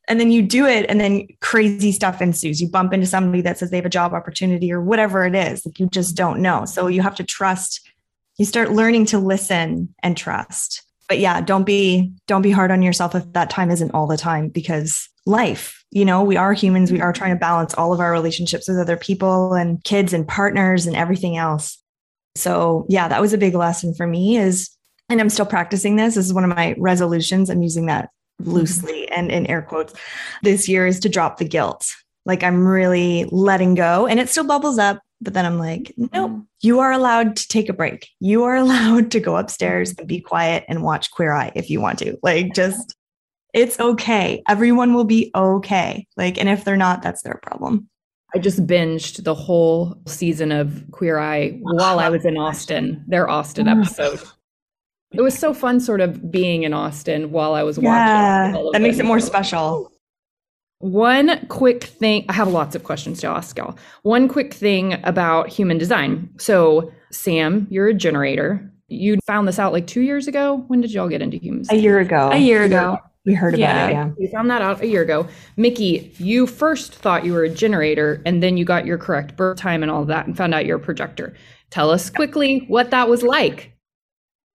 [0.08, 2.60] And then you do it, and then crazy stuff ensues.
[2.60, 5.64] You bump into somebody that says they have a job opportunity or whatever it is.
[5.64, 6.64] Like you just don't know.
[6.64, 7.88] So you have to trust
[8.38, 10.82] you start learning to listen and trust.
[11.08, 14.16] But yeah don't be don't be hard on yourself if that time isn't all the
[14.16, 16.90] time because life you know we are humans.
[16.90, 20.26] We are trying to balance all of our relationships with other people and kids and
[20.26, 21.78] partners and everything else.
[22.34, 24.70] So yeah that was a big lesson for me is
[25.08, 27.50] and i'm still practicing this this is one of my resolutions.
[27.50, 28.08] I'm using that
[28.40, 28.52] mm-hmm.
[28.52, 29.92] loosely and in air quotes
[30.42, 31.92] this year is to drop the guilt.
[32.24, 36.30] Like i'm really letting go and it still bubbles up but then i'm like nope
[36.30, 36.46] mm.
[36.60, 38.08] you are allowed to take a break.
[38.20, 41.80] You are allowed to go upstairs and be quiet and watch Queer Eye if you
[41.80, 42.16] want to.
[42.22, 42.96] Like, just,
[43.52, 44.42] it's okay.
[44.48, 46.06] Everyone will be okay.
[46.16, 47.88] Like, and if they're not, that's their problem.
[48.34, 53.28] I just binged the whole season of Queer Eye while I was in Austin, their
[53.28, 54.20] Austin episode.
[55.12, 57.90] It was so fun, sort of being in Austin while I was watching.
[57.92, 59.91] Yeah, all of that makes it more special.
[60.82, 63.76] One quick thing, I have lots of questions to ask y'all.
[64.02, 66.28] One quick thing about human design.
[66.38, 68.68] So, Sam, you're a generator.
[68.88, 70.64] You found this out like two years ago.
[70.66, 72.98] When did y'all get into human A year ago, A year ago.
[73.24, 73.86] we heard about Yeah.
[73.86, 73.92] it.
[73.92, 74.10] Yeah.
[74.18, 75.28] You found that out a year ago.
[75.56, 79.58] Micki, you first thought you were a generator and then you got your correct birth
[79.58, 81.32] time and all of that and found out you're a projector.
[81.70, 83.72] Tell us quickly what that was like.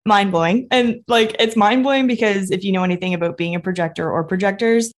[0.07, 0.67] mind blowing.
[0.71, 4.23] And like it's mind blowing because if you know anything about being a projector or
[4.23, 4.91] projectors,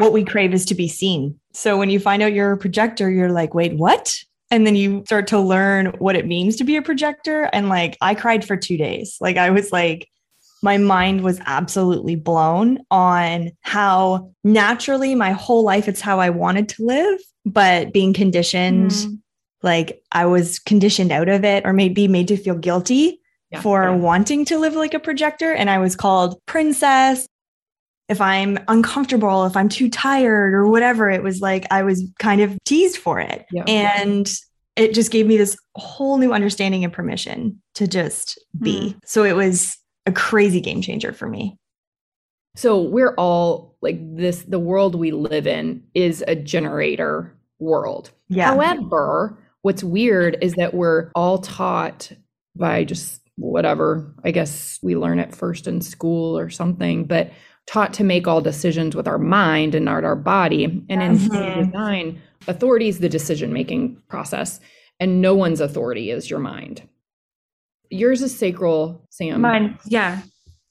[0.00, 1.38] what we crave is to be seen.
[1.52, 4.14] So when you find out you're a projector, you're like, wait, what?
[4.50, 7.44] And then you start to learn what it means to be a projector.
[7.52, 9.16] And like I cried for two days.
[9.20, 10.08] Like I was like,
[10.62, 16.68] my mind was absolutely blown on how naturally my whole life it's how I wanted
[16.70, 19.18] to live, but being conditioned, Mm.
[19.62, 23.60] like I was conditioned out of it or maybe made to feel guilty Yeah.
[23.62, 23.96] for Yeah.
[23.96, 25.52] wanting to live like a projector.
[25.52, 27.26] And I was called princess.
[28.10, 32.40] If I'm uncomfortable, if I'm too tired or whatever, it was like I was kind
[32.40, 33.46] of teased for it.
[33.68, 34.30] And
[34.76, 38.80] it just gave me this whole new understanding and permission to just be.
[38.80, 38.98] Mm-hmm.
[39.04, 41.56] So it was a crazy game changer for me.
[42.56, 48.10] So we're all like this the world we live in is a generator world.
[48.28, 48.46] Yeah.
[48.46, 52.10] However, what's weird is that we're all taught
[52.56, 57.30] by just whatever, I guess we learn it first in school or something, but
[57.70, 60.64] taught to make all decisions with our mind and not our body.
[60.88, 61.66] And in human Mhm.
[61.66, 64.58] design, authority is the decision making process,
[64.98, 66.82] and no one's authority is your mind.
[67.88, 69.40] Yours is sacral, Sam.
[69.40, 70.22] Mine, yeah.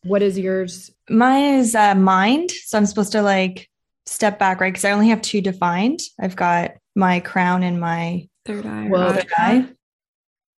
[0.04, 0.92] What is yours?
[1.10, 2.52] Mine is uh, mind.
[2.52, 3.70] So I'm supposed to like
[4.06, 4.72] step back, right?
[4.74, 6.00] Because I only have two defined.
[6.20, 8.88] I've got my crown and my Third eye.
[8.90, 9.66] Well, third eye.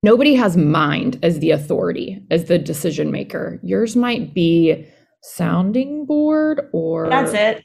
[0.03, 3.59] Nobody has mind as the authority, as the decision maker.
[3.63, 4.87] Yours might be
[5.23, 7.63] sounding board or That's it.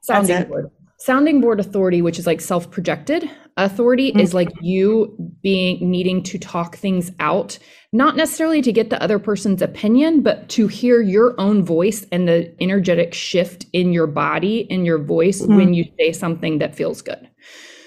[0.00, 0.48] sounding it.
[0.48, 0.70] board.
[1.00, 6.74] Sounding board authority, which is like self-projected authority, is like you being needing to talk
[6.76, 7.56] things out,
[7.92, 12.26] not necessarily to get the other person's opinion, but to hear your own voice and
[12.26, 15.56] the energetic shift in your body in your voice Mhm.
[15.56, 17.28] when you say something that feels good.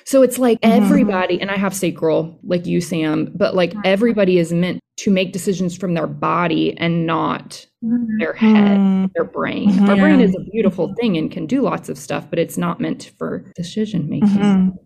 [0.05, 0.69] So it's like Mhm.
[0.71, 5.34] everybody, and I have sacral like you, Sam, but like everybody is meant to make
[5.34, 9.89] decisions from their body and not their head Mm, their brain.
[9.89, 12.80] Our brain is a beautiful thing and can do lots of stuff, but it's not
[12.80, 14.30] meant for decision making.
[14.30, 14.78] mhm.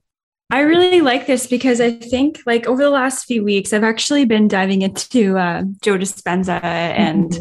[0.51, 4.25] I really like this because I think, like, over the last few weeks, I've actually
[4.25, 7.35] been diving into uh, Joe Dispenza and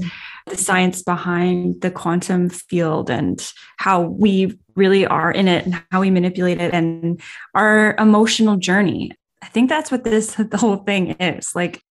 [0.46, 6.00] the science behind the quantum field and how we really are in it and how
[6.00, 7.20] we manipulate it and
[7.54, 9.12] our emotional journey.
[9.42, 11.54] I think that's what this the whole thing is.
[11.54, 11.82] Like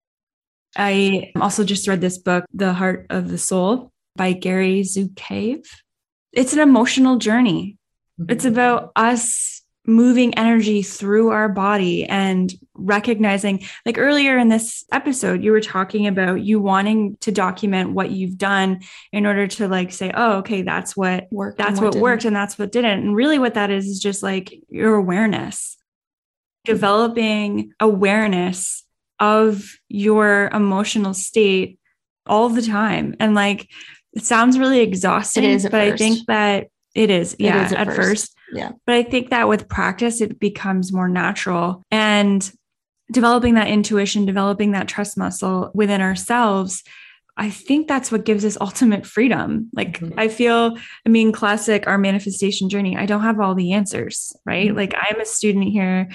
[0.75, 5.65] I also just read this book, The Heart of the Soul by Gary Zukav.
[6.31, 7.77] It's an emotional journey.
[8.27, 8.53] It's mm-hmm.
[8.53, 15.51] about us moving energy through our body and recognizing like earlier in this episode you
[15.51, 18.79] were talking about you wanting to document what you've done
[19.11, 22.35] in order to like say oh okay that's what worked that's what, what worked and
[22.35, 25.75] that's what didn't and really what that is is just like your awareness
[26.63, 28.85] developing awareness
[29.23, 31.79] of your emotional state
[32.25, 33.67] all the time and like
[34.13, 35.93] it sounds really exhausting but first.
[35.93, 37.97] i think that it is yeah at, at first.
[37.97, 38.71] first yeah.
[38.85, 41.83] But I think that with practice, it becomes more natural.
[41.91, 42.49] And
[43.11, 46.83] developing that intuition, developing that trust muscle within ourselves,
[47.35, 49.69] I think that's what gives us ultimate freedom.
[49.73, 50.19] Like, mm-hmm.
[50.19, 54.67] I feel, I mean, classic, our manifestation journey, I don't have all the answers, right?
[54.67, 54.77] Mm-hmm.
[54.77, 56.09] Like, I'm a student here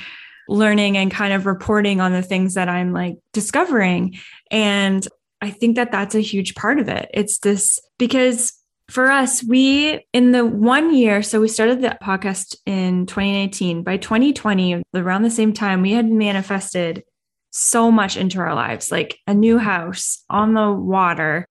[0.48, 4.16] learning and kind of reporting on the things that I'm like discovering.
[4.50, 5.06] And
[5.40, 7.10] I think that that's a huge part of it.
[7.14, 8.52] It's this because
[8.90, 13.82] for us, we, in the one year, so we started the podcast in 2019.
[13.82, 17.04] By 2020, around the same time, we had manifested
[17.50, 21.46] so much into our lives like a new house on the water.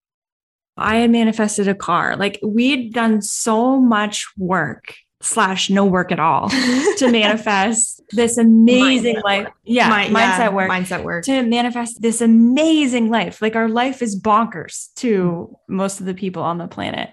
[0.78, 2.16] I had manifested a car.
[2.16, 4.96] Like we'd done so much work
[5.28, 9.44] slash no work at all to manifest this amazing mindset life.
[9.46, 9.54] Work.
[9.64, 10.72] Yeah, Mind, mindset yeah, work.
[10.72, 11.26] Mindset work.
[11.26, 13.42] To manifest this amazing life.
[13.42, 17.10] Like our life is bonkers to most of the people on the planet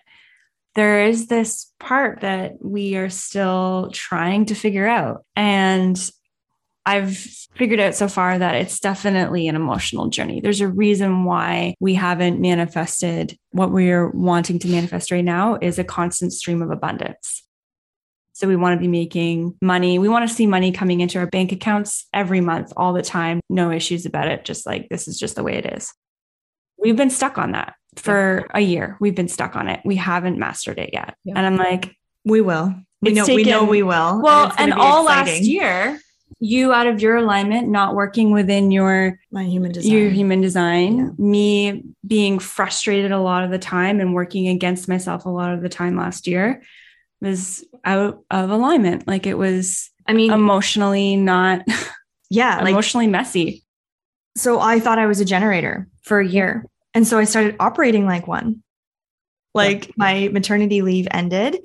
[0.75, 5.25] there is this part that we are still trying to figure out.
[5.37, 5.99] And
[6.87, 10.41] I've figured out so far that it's definitely an emotional journey.
[10.41, 15.79] There's a reason why we haven't manifested what we're wanting to manifest right now is
[15.79, 17.43] a constant stream of abundance.
[18.35, 20.01] So we want to be making money.
[20.01, 23.41] We want to see money coming into our bank accounts every month, all the time.
[23.49, 24.45] No issues about it.
[24.45, 25.95] Just like this is just the way it is.
[26.77, 28.97] We've been stuck on that for a year.
[29.01, 29.81] We've been stuck on it.
[29.85, 31.15] We haven't mastered it yet.
[31.25, 31.35] Yeah.
[31.37, 32.75] And I'm like, we will.
[33.01, 34.21] We know taken, we know we will.
[34.21, 35.35] Well, and, and all exciting.
[35.35, 36.01] last year,
[36.41, 39.93] you out of your alignment, not working within your my human design.
[39.93, 41.11] Your human design, yeah.
[41.19, 45.63] me being frustrated a lot of the time and working against myself a lot of
[45.63, 46.63] the time last year
[47.25, 49.07] was out of alignment.
[49.09, 51.63] Like it was I mean emotionally not
[52.31, 53.65] yeah, emotionally like, messy.
[54.37, 56.67] So I thought I was a generator for a year.
[56.93, 58.63] And so I started operating like one.
[59.53, 59.93] Like yeah.
[59.97, 61.59] my maternity leave ended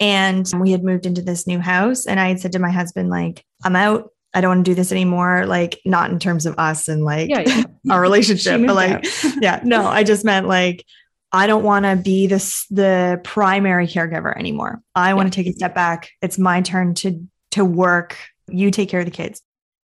[0.00, 2.06] and we had moved into this new house.
[2.06, 4.10] And I had said to my husband, like, I'm out.
[4.34, 5.44] I don't want to do this anymore.
[5.46, 7.64] Like, not in terms of us and like yeah, yeah.
[7.90, 9.04] our relationship, but like,
[9.40, 10.84] yeah, no, I just meant like,
[11.32, 14.82] I don't want to be this the primary caregiver anymore.
[14.94, 16.10] I want to take a step back.
[16.20, 18.16] It's my turn to to work.
[18.48, 19.42] You take care of the kids.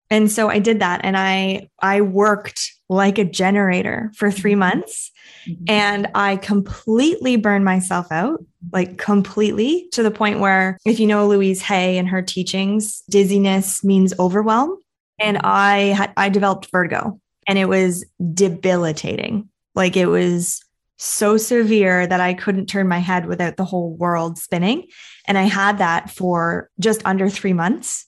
[0.10, 4.60] And so I did that and I I worked like a generator for 3 mm-hmm.
[4.60, 5.12] months
[5.48, 5.64] mm-hmm.
[5.68, 11.28] and I completely burned myself out, like completely to the point where if you know
[11.28, 14.78] Louise Hay and her teachings, dizziness means overwhelm
[15.20, 19.50] and I had I developed vertigo and it was debilitating.
[19.76, 20.64] Like it was
[20.98, 24.88] so severe that I couldn't turn my head without the whole world spinning
[25.26, 28.08] and I had that for just under 3 months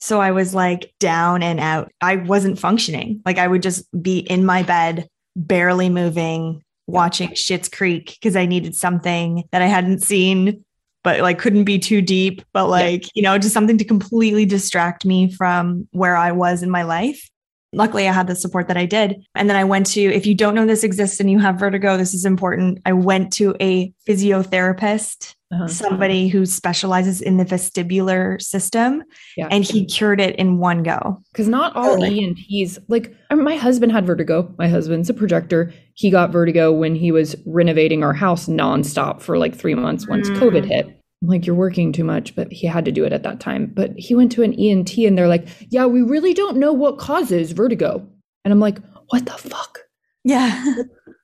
[0.00, 1.92] so I was like down and out.
[2.00, 3.20] I wasn't functioning.
[3.24, 8.46] Like I would just be in my bed, barely moving, watching Schitt's Creek because I
[8.46, 10.64] needed something that I hadn't seen,
[11.04, 13.10] but like couldn't be too deep, but like, yeah.
[13.14, 17.29] you know, just something to completely distract me from where I was in my life.
[17.72, 19.24] Luckily, I had the support that I did.
[19.34, 21.96] And then I went to, if you don't know this exists and you have vertigo,
[21.96, 22.80] this is important.
[22.84, 25.66] I went to a physiotherapist uh-huh.
[25.66, 29.02] somebody who specializes in the vestibular system
[29.36, 29.48] yeah.
[29.50, 32.36] and he cured it in one go because not all totally.
[32.50, 37.10] ents like my husband had vertigo my husband's a projector he got vertigo when he
[37.10, 40.38] was renovating our house nonstop for like three months once mm.
[40.38, 43.40] covid hit like you're working too much but he had to do it at that
[43.40, 46.72] time but he went to an ent and they're like yeah we really don't know
[46.72, 48.06] what causes vertigo
[48.44, 48.78] and i'm like
[49.08, 49.80] what the fuck
[50.24, 50.74] yeah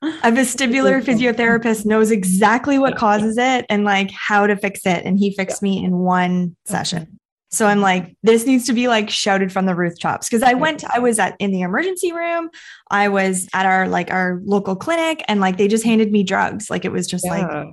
[0.01, 5.03] a vestibular physiotherapist knows exactly what causes it and like how to fix it.
[5.05, 7.19] And he fixed me in one session.
[7.49, 10.29] So I'm like, this needs to be like shouted from the rooftops.
[10.29, 12.49] Cause I went, I was at in the emergency room.
[12.91, 16.69] I was at our like our local clinic and like they just handed me drugs.
[16.69, 17.37] Like it was just yeah.
[17.37, 17.67] like,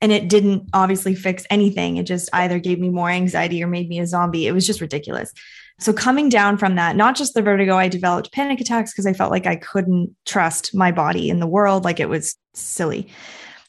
[0.00, 1.96] and it didn't obviously fix anything.
[1.96, 4.46] It just either gave me more anxiety or made me a zombie.
[4.46, 5.32] It was just ridiculous.
[5.78, 9.12] So coming down from that, not just the vertigo, I developed panic attacks because I
[9.12, 11.84] felt like I couldn't trust my body in the world.
[11.84, 13.08] Like it was silly.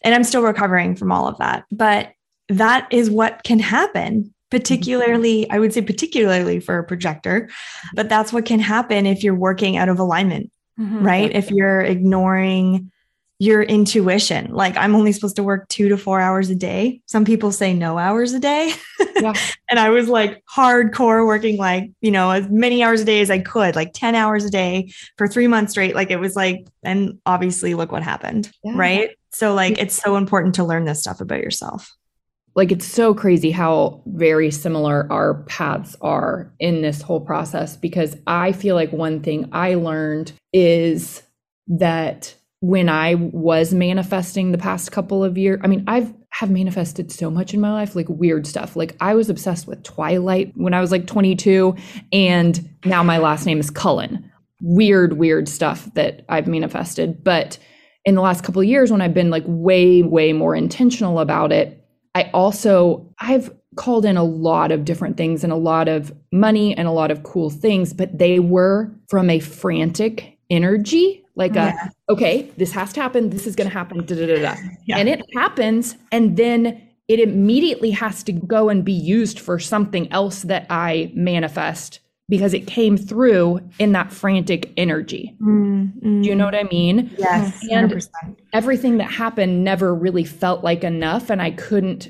[0.03, 1.65] And I'm still recovering from all of that.
[1.71, 2.13] But
[2.49, 7.49] that is what can happen particularly i would say particularly for a projector
[7.93, 10.49] but that's what can happen if you're working out of alignment
[10.79, 11.03] Mhm.
[11.03, 12.89] right if you're ignoring
[13.39, 14.51] your intuition.
[14.51, 17.01] Like i'm only supposed to work 2 to 4 hours a day.
[17.05, 18.73] Some people say no hours a day.
[19.19, 19.33] Yeah.
[19.67, 23.31] and i was like hardcore working like you know as many hours a day as
[23.31, 25.95] i could like 10 hours a day for 3 months straight.
[25.95, 28.73] Like it was like and obviously look what happened Yeah.
[28.75, 29.09] right?
[29.31, 31.91] So like it's so important to learn this stuff about yourself.
[32.55, 38.15] Like it's so crazy how very similar our paths are in this whole process because
[38.27, 41.21] I feel like one thing I learned is
[41.67, 47.11] that when I was manifesting the past couple of years, I mean, I've have manifested
[47.11, 48.75] so much in my life, like weird stuff.
[48.75, 51.75] Like I was obsessed with Twilight when I was like 22,
[52.13, 54.29] and now my last name is Cullen.
[54.61, 57.23] Weird, weird stuff that I've manifested.
[57.23, 57.57] But
[58.05, 61.51] in the last couple of years, when I've been like way, way more intentional about
[61.51, 61.83] it,
[62.13, 66.75] I also I've called in a lot of different things and a lot of money
[66.75, 71.73] and a lot of cool things, but they were from a frantic energy, like a
[72.09, 74.97] okay, this has to happen, this is going to happen, da da da Yeah.
[74.97, 80.11] and it happens, and then it immediately has to go and be used for something
[80.11, 85.33] else that I manifest because it came through in that frantic energy.
[85.39, 87.09] Do you know what I mean?
[87.17, 88.09] yes And- 100%.
[88.51, 92.09] everything that happened never really felt like enough and i couldn't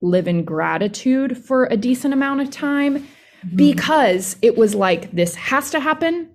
[0.00, 3.06] live in gratitude for a decent amount of time
[3.54, 6.28] because it was like this has to happen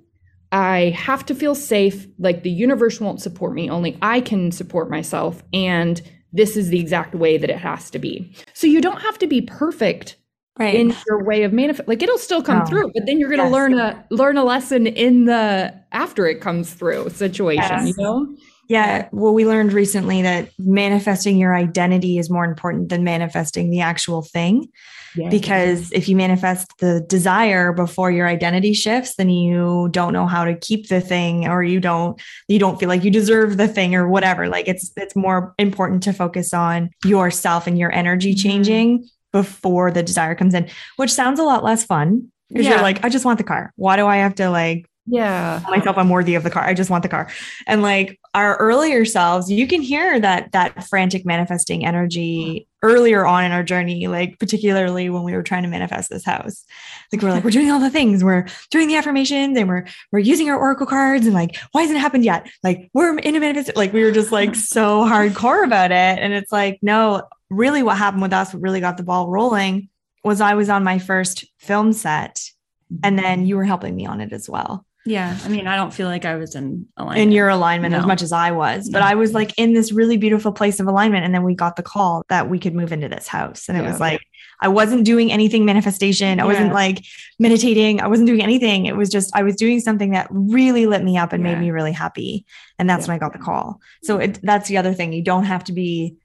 [0.52, 4.90] i have to feel safe like the universe won't support me only i can support
[4.90, 6.02] myself and
[6.34, 9.28] this is the exact way that it has to be so you don't have to
[9.28, 10.16] be perfect
[10.60, 12.66] right in your way of manifest like it'll still come No.
[12.66, 13.54] through but then you're going to Yes.
[13.54, 17.88] learn a learn a lesson in the after it comes through situation Yes.
[17.88, 18.28] you know
[18.70, 19.08] Yeah.
[19.14, 24.24] Well, we learned recently that manifesting your identity is more important than manifesting the actual
[24.24, 24.68] thing.
[25.30, 30.46] Because if you manifest the desire before your identity shifts, then you don't know how
[30.46, 33.96] to keep the thing or you don't you don't feel like you deserve the thing
[33.96, 34.48] or whatever.
[34.48, 38.42] Like it's it's more important to focus on yourself and your energy Mhm.
[38.44, 42.32] changing before the desire comes in, which sounds a lot less fun.
[42.50, 42.74] Because Yeah.
[42.74, 43.74] you're like, I just want the car.
[43.76, 46.64] Why do I have to like yeah myself I'm worthy of the car.
[46.64, 47.30] I just want the car.
[47.66, 53.46] And like our earlier selves, you can hear that that frantic manifesting energy earlier on
[53.46, 56.66] in our journey, like particularly when we were trying to manifest this house.
[57.12, 60.20] Like we're like, we're doing all the things, we're doing the affirmations and we're we're
[60.20, 62.48] using our oracle cards and like, why hasn't it happened yet?
[62.64, 66.20] Like we're in a manifest, like we were just like so hardcore about it.
[66.20, 69.90] And it's like, no, really what happened with us, what really got the ball rolling
[70.24, 72.42] was I was on my first film set
[73.04, 75.94] and then you were helping me on it as well yeah i mean i don't
[75.94, 79.00] feel like i was in alignment in your alignment as much as I was, but
[79.00, 79.06] No.
[79.06, 81.26] I was like in this really beautiful place of alignment.
[81.26, 83.68] And then we got the call that we could move into this house.
[83.70, 83.92] And it Yeah.
[83.92, 84.22] was like,
[84.62, 86.40] I wasn't doing anything manifestation.
[86.40, 87.04] I wasn't like
[87.40, 88.02] meditating.
[88.02, 88.86] I wasn't doing anything.
[88.86, 91.54] It was just, I was doing something that really lit me up and Yeah.
[91.54, 92.46] made me really happy.
[92.80, 93.14] And that's Yeah.
[93.14, 93.80] when I got the call.
[94.04, 95.14] So it, that's the other thing.
[95.14, 96.16] You don't have to be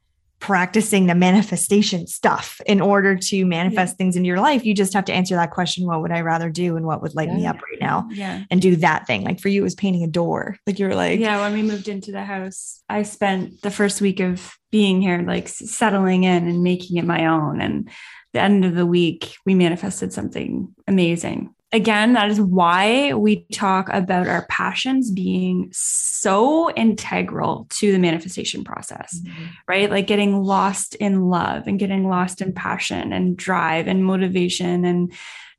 [0.42, 4.64] practicing the manifestation stuff in order to manifest things in your life.
[4.64, 7.14] You just have to answer that question what would I rather do and what would
[7.14, 9.22] light me up right now yeah and do that thing.
[9.22, 10.56] Like for you, it was painting a door.
[10.66, 14.00] Like you were like, yeah when we moved into the house i spent the first
[14.00, 17.90] week of being here like settling in and making it my own and
[18.32, 23.88] the end of the week we manifested something amazing again that is why we talk
[23.92, 29.44] about our passions being so integral to the manifestation process mm-hmm.
[29.66, 29.90] right?
[29.90, 35.12] Like getting lost in love and getting lost in passion and drive and motivation and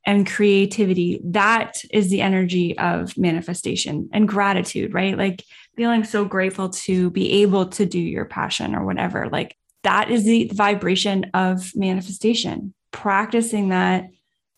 [0.05, 1.21] and creativity.
[1.23, 5.17] That is the energy of manifestation and gratitude right?
[5.17, 5.43] Like
[5.75, 9.29] feeling so grateful to be able to do your passion or whatever.
[9.29, 12.73] Like that is the vibration of manifestation.
[12.91, 14.05] Practicing that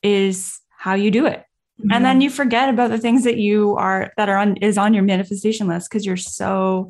[0.03, 1.43] is how you do it
[1.79, 2.03] and mm-hmm.
[2.03, 5.03] then you forget about the things that you are that are on is on your
[5.03, 6.87] manifestation list because you're so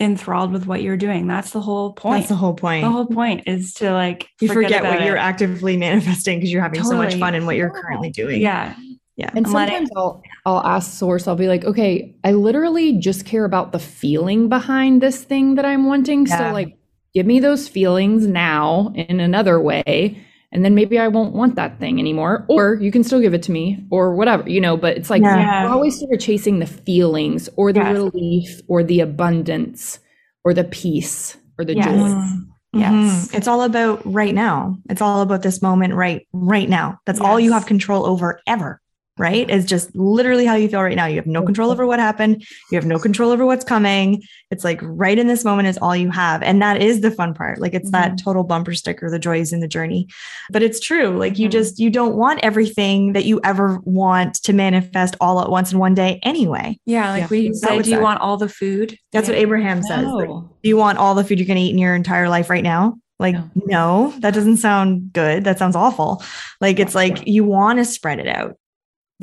[0.00, 2.84] enthralled with what you're doing that's the whole point That's the whole point.
[2.84, 6.62] the whole point is to like you forget, what about you're actively manifesting because you're
[6.62, 8.40] having so much fun in what you're currently doing.
[8.40, 8.74] yeah
[9.16, 9.30] Yeah.
[9.34, 13.26] And I'm letting- sometimes I'll I'll ask source, I'll be like, okay, I literally just
[13.26, 16.26] care about the feeling behind this thing that I'm wanting.
[16.26, 16.38] Yeah.
[16.38, 16.76] So like
[17.14, 20.18] give me those feelings now in another way.
[20.54, 22.46] And then maybe I won't want that thing anymore.
[22.48, 25.20] Or you can still give it to me or whatever, you know, but it's like
[25.22, 25.64] Yeah.
[25.64, 27.92] we're always sort of chasing the feelings or the Yes.
[27.94, 29.98] relief or the abundance
[30.44, 31.84] or the peace or the Yes.
[31.86, 31.92] joy.
[31.92, 32.46] Mhm.
[32.72, 33.30] Yes.
[33.34, 34.76] It's all about right now.
[34.88, 36.98] It's all about this moment right right now.
[37.04, 38.80] That's all you have control over ever.
[39.16, 39.48] Right?
[39.48, 41.06] Is just literally how you feel right now.
[41.06, 42.44] You have no control over what happened.
[42.70, 44.22] You have no control over what's coming.
[44.50, 46.42] It's like right in this moment is all you have.
[46.42, 47.60] And that is the fun part.
[47.60, 48.12] Like it's mm-hmm.
[48.12, 50.08] that total bumper sticker, the joy is in the journey.
[50.50, 51.16] But it's true.
[51.16, 51.52] Like you mm-hmm.
[51.52, 55.78] just, you don't want everything that you ever want to manifest all at once in
[55.78, 56.78] one day anyway.
[56.84, 57.10] Yeah.
[57.10, 57.28] Like yeah.
[57.30, 58.98] we say, do you want all the food?
[59.12, 59.34] That's yeah.
[59.34, 60.06] what Abraham says.
[60.06, 62.50] Like, do you want all the food you're going to eat in your entire life
[62.50, 62.96] right now?
[63.20, 63.50] Like, no.
[63.54, 65.44] no, that doesn't sound good.
[65.44, 66.22] That sounds awful.
[66.60, 68.56] Like, it's like you want to spread it out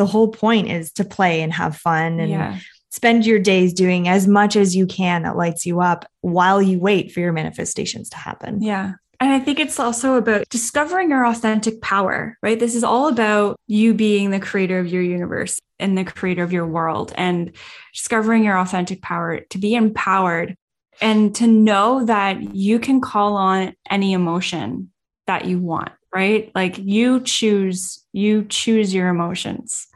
[0.01, 2.57] the whole point is to play and have fun and yeah.
[2.89, 6.79] spend your days doing as much as you can that lights you up while you
[6.79, 8.63] wait for your manifestations to happen.
[8.63, 8.93] Yeah.
[9.19, 12.59] And I think it's also about discovering your authentic power, right?
[12.59, 16.51] This is all about you being the creator of your universe and the creator of
[16.51, 17.51] your world and
[17.93, 20.55] discovering your authentic power to be empowered
[20.99, 24.89] and to know that you can call on any emotion
[25.27, 26.51] that you want right?
[26.53, 29.87] Like you choose, you choose your emotions,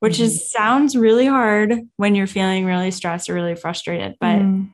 [0.00, 0.24] which mm-hmm.
[0.24, 4.16] is sounds really hard when you're feeling really stressed or really frustrated.
[4.20, 4.64] But mm-hmm.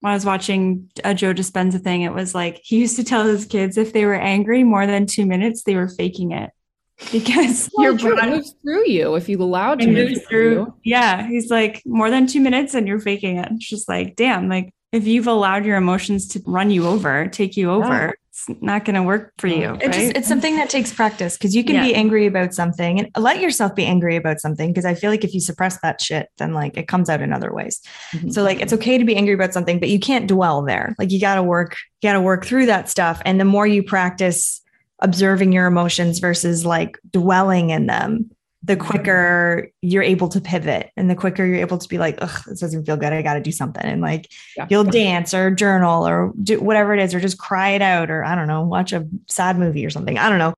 [0.00, 3.24] when I was watching a Joe Dispenza thing, it was like he used to tell
[3.24, 6.50] his kids if they were angry more than two minutes, they were faking it.
[7.10, 10.52] Because well, your brain moves through you if you allow to move through.
[10.52, 10.74] You.
[10.84, 11.26] Yeah.
[11.26, 13.48] He's like more than two minutes and you're faking it.
[13.50, 17.56] It's just like, damn, like if you've allowed your emotions to run you over, take
[17.56, 18.14] you over.
[18.34, 19.70] It's not going to work for you.
[19.70, 19.92] Right?
[19.92, 21.84] just, it's something that takes practice because you can yeah.
[21.84, 24.72] be angry about something and let yourself be angry about something.
[24.72, 27.32] Because I feel like if you suppress that shit, then like it comes out in
[27.32, 27.80] other ways.
[28.10, 28.30] Mm-hmm.
[28.30, 30.96] So like it's okay to be angry about something, but you can't dwell there.
[30.98, 33.22] Like you got to work, you got to work through that stuff.
[33.24, 34.60] And the more you practice
[34.98, 38.30] observing your emotions versus like dwelling in them,
[38.64, 42.42] the quicker you're able to pivot and the quicker you're able to be like, ugh,
[42.46, 43.12] this doesn't feel good.
[43.12, 43.84] I got to do something.
[43.84, 44.66] And like yeah.
[44.70, 48.24] you'll dance or journal or do whatever it is, or just cry it out, or
[48.24, 50.18] I don't know, watch a sad movie or something.
[50.18, 50.54] I don't know.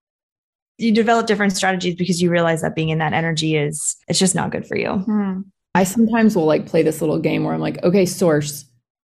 [0.78, 4.34] You develop different strategies because you realize that being in that energy is, it's just
[4.34, 4.92] not good for you.
[4.92, 5.40] Hmm.
[5.74, 8.66] I sometimes will like play this little game where I'm like, okay, source,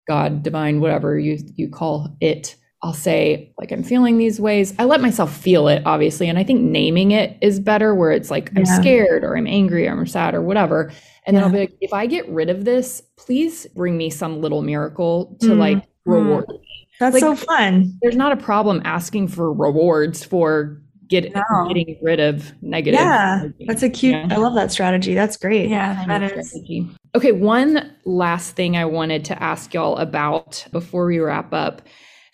[0.09, 4.72] God, divine, whatever you, you call it I'll say, like, I'm feeling these ways.
[4.79, 6.29] I let myself feel it, obviously.
[6.29, 9.89] And I think naming it is better, where it's like, I'm scared or I'm angry
[9.89, 10.93] or I'm sad or whatever.
[11.26, 11.41] And yeah.
[11.41, 14.62] then I'll be like, if I get rid of this, please bring me some little
[14.62, 15.59] miracle to mm.
[15.59, 16.89] like reward me.
[17.01, 17.99] That's like, so fun.
[18.01, 21.43] There's not a problem asking for rewards for get, no.
[21.66, 23.01] getting rid of negative.
[23.01, 23.41] Yeah.
[23.41, 23.64] Energy.
[23.66, 24.29] That's a cute, yeah.
[24.31, 25.14] I love that strategy.
[25.14, 25.68] That's great.
[25.68, 26.51] Yeah, that is.
[26.51, 26.89] Strategy.
[27.16, 27.33] Okay.
[27.33, 31.83] One last thing I wanted to ask y'all about before we wrap up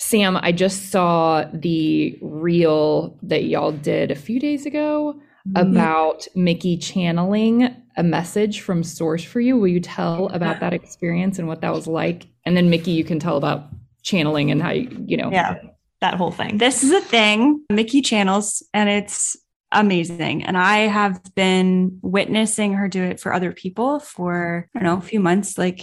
[0.05, 5.57] Sam, I just saw the reel that y'all did a few days ago mm-hmm.
[5.57, 9.57] about Micki channeling a message from Source for you.
[9.57, 12.26] Will you tell about that experience and what that was like?
[12.44, 13.68] And then Micki, you can tell about
[14.02, 15.30] channeling and how you, you know.
[15.30, 15.59] Yeah,
[16.00, 16.59] that whole thing.
[16.59, 19.38] This is a thing Micki channels, and it's
[19.72, 20.44] amazing.
[20.44, 24.98] And I have been witnessing her do it for other people for, I don't know,
[24.98, 25.82] a few months, like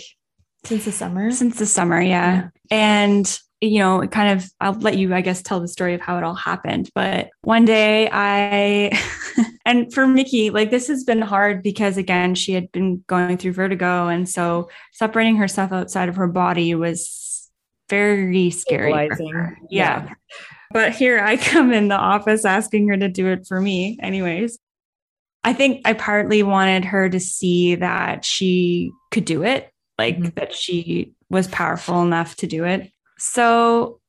[0.63, 1.31] since the summer.
[1.31, 2.35] Since the summer, yeah.
[2.35, 2.49] yeah.
[2.69, 6.17] And you know, kind of, I'll let you, I guess, tell the story of how
[6.17, 6.89] it all happened.
[6.95, 8.99] But one day I,
[9.65, 13.53] and for Micki, like this has been hard because again, she had been going through
[13.53, 14.07] vertigo.
[14.07, 17.51] And so separating herself outside of her body was
[17.87, 18.91] very scary.
[19.69, 20.07] Yeah.
[20.07, 20.13] yeah.
[20.71, 24.57] But here I come in the office asking her to do it for me, anyways.
[25.43, 30.29] I think I partly wanted her to see that she could do it, like mm-hmm.
[30.35, 32.91] that she was powerful enough to do it.
[33.21, 33.99] So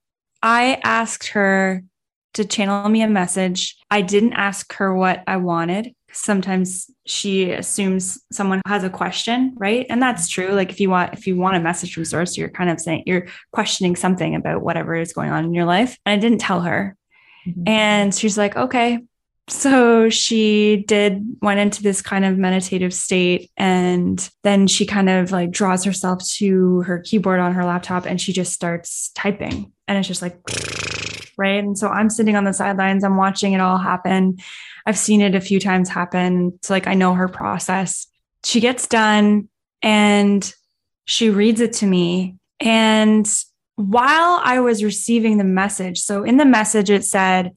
[0.42, 1.84] I asked her
[2.32, 3.76] to channel me a message.
[3.90, 5.94] I didn't ask her what I wanted.
[6.12, 9.84] Sometimes she assumes someone has a question, right?
[9.90, 10.48] And that's true.
[10.48, 13.02] Like if you want if you want a message from source, you're kind of saying
[13.04, 15.98] you're questioning something about whatever is going on in your life.
[16.06, 16.96] And I didn't tell her.
[17.46, 17.68] Mm-hmm.
[17.68, 18.98] And she's like, "Okay,
[19.52, 25.30] so she did went into this kind of meditative state and then she kind of
[25.30, 29.98] like draws herself to her keyboard on her laptop and she just starts typing and
[29.98, 30.40] it's just like
[31.36, 31.62] right?
[31.62, 34.38] And so i'm sitting on the sidelines i'm watching it all happen.
[34.86, 38.06] I've seen it a few times happen so like i know her process.
[38.44, 39.48] She gets done
[39.82, 40.52] and
[41.04, 42.36] she reads it to me.
[42.58, 43.28] And
[43.76, 47.52] while i was receiving the message so in the message it said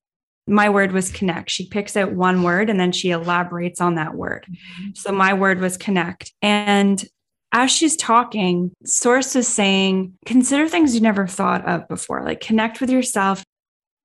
[0.48, 1.50] my word was connect.
[1.50, 4.46] She picks out one word and then she elaborates on that word.
[4.50, 4.89] Mm-hmm.
[4.93, 6.32] So my word was connect.
[6.41, 7.04] And
[7.52, 12.82] as she's talking, Source is saying, consider things you never thought of before, like connect
[12.82, 13.43] with yourself,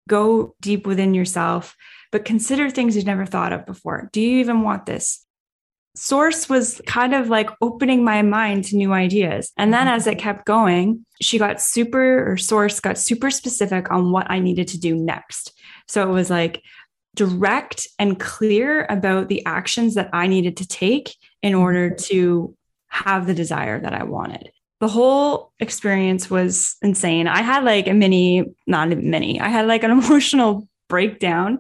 [0.09, 1.77] go deep within yourself,
[2.13, 4.09] but consider things you've never thought of before.
[4.13, 5.27] Do you even want this?
[5.97, 9.53] Source was kind of like opening my mind to new ideas.
[9.59, 10.21] And then as it mm-hmm.
[10.21, 14.79] kept going, she got super, or Source got super specific on what I needed to
[14.79, 15.53] do next.
[15.91, 16.63] So it was like
[17.17, 22.57] direct and clear about the actions that I needed to take in order to
[22.89, 24.51] have the desire that I wanted.
[24.79, 27.27] The whole experience was insane.
[27.27, 31.59] I had like a mini, not mini, I had like an emotional breakdown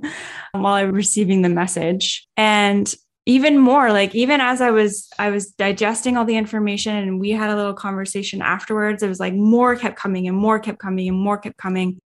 [0.52, 2.26] while I was receiving the message.
[2.36, 2.92] And
[3.26, 7.30] even more like even as i was i was digesting all the information and we
[7.30, 11.06] had a little conversation afterwards it was like more kept coming and more kept coming
[11.06, 12.00] and more kept coming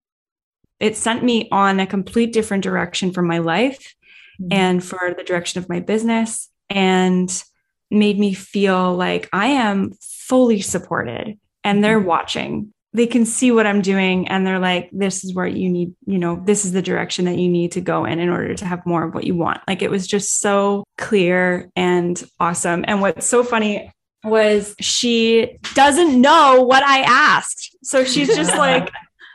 [0.84, 3.94] it sent me on a complete different direction for my life
[4.38, 4.52] mm-hmm.
[4.52, 7.42] and for the direction of my business and
[7.90, 12.08] made me feel like I am fully supported and they're mm-hmm.
[12.08, 12.74] watching.
[12.92, 16.18] They can see what I'm doing and they're like, this is where you need, you
[16.18, 18.84] know, this is the direction that you need to go in in order to have
[18.84, 19.62] more of what you want.
[19.66, 22.84] Like it was just so clear and awesome.
[22.86, 23.90] And what's so funny
[24.22, 27.74] was she doesn't know what I asked.
[27.82, 28.92] So she's just like,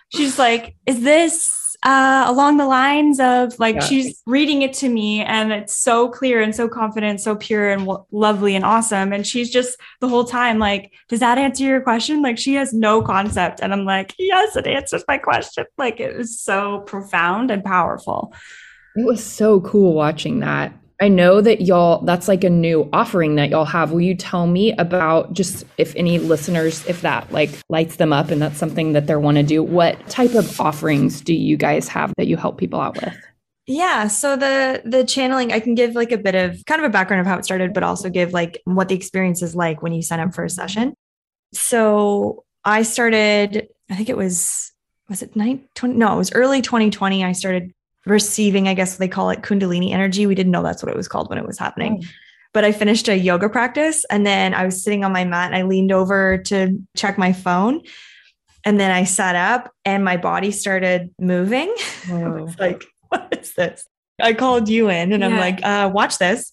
[0.09, 3.81] she's like, is this uh, along the lines of like yeah.
[3.81, 7.81] she's reading it to me and it's so clear and so confident, so pure and
[7.81, 9.13] w- lovely and awesome.
[9.13, 12.21] And she's just the whole time like, does that answer your question?
[12.21, 13.61] Like she has no concept.
[13.61, 15.65] And I'm like, yes, it answers my question.
[15.77, 18.33] Like it was so profound and powerful.
[18.97, 20.73] It was so cool watching that.
[21.01, 23.91] I know that y'all, that's like a new offering that y'all have.
[23.91, 28.31] Will you tell me about just if any listeners, if that like lights them up
[28.31, 31.87] and that's something that they want to do, what type of offerings do you guys
[31.87, 33.15] have that you help people out with?
[33.65, 36.91] Yeah, so the the channeling I can give like a bit of kind of a
[36.91, 39.93] background of how it started but also give like what the experience is like when
[39.93, 40.95] you sign up for a session.
[41.53, 44.73] So I started I think it was
[45.07, 47.71] was it 9 20, no, it was early 2020 I started
[48.09, 50.25] receiving, I guess they call it Kundalini energy.
[50.25, 52.01] We didn't know that's what it was called when it was happening.
[52.03, 52.07] Oh.
[52.53, 55.55] But I finished a yoga practice and then I was sitting on my mat and
[55.55, 57.81] I leaned over to check my phone.
[58.65, 61.73] And then I sat up and my body started moving.
[62.11, 62.51] Oh.
[62.57, 63.85] Like, what is this?
[64.19, 65.27] I called you in and yeah.
[65.27, 66.51] I'm like, uh, watch this.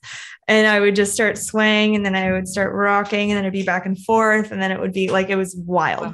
[0.49, 3.55] And I would just start swaying and then I would start rocking and then it'd
[3.55, 4.53] be back and forth.
[4.53, 6.13] And then it would be like, it was wild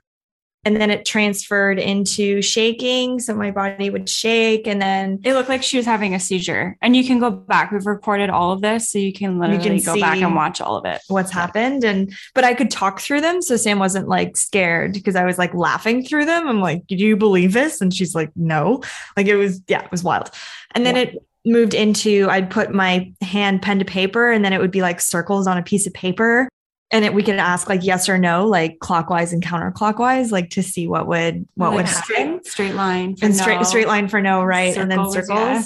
[0.65, 5.49] and then it transferred into shaking so my body would shake and then it looked
[5.49, 6.77] like she was having a seizure.
[6.81, 7.73] And you can go back.
[7.73, 10.61] We've recorded all of this so you can literally you can go back and watch
[10.61, 11.01] all of it.
[11.09, 15.17] what's happened and but i could talk through them so sam wasn't like scared because
[15.17, 16.47] i was like laughing through them.
[16.49, 17.81] I'm like do you believe this?
[17.81, 18.83] And she's like no.
[19.17, 20.31] Like it was yeah it was wild.
[20.75, 21.03] And then yeah.
[21.03, 24.81] it moved into i'd put my hand pen to paper and then it would be
[24.81, 26.49] like circles on a piece of paper
[26.93, 30.63] and it, we could ask like yes or no, like clockwise and counterclockwise, like to
[30.63, 32.45] see what would what like would straight, happen.
[32.45, 34.75] Straight line and straight straight line for no, right?
[34.75, 35.29] Circles, and then circles.
[35.39, 35.63] Yeah.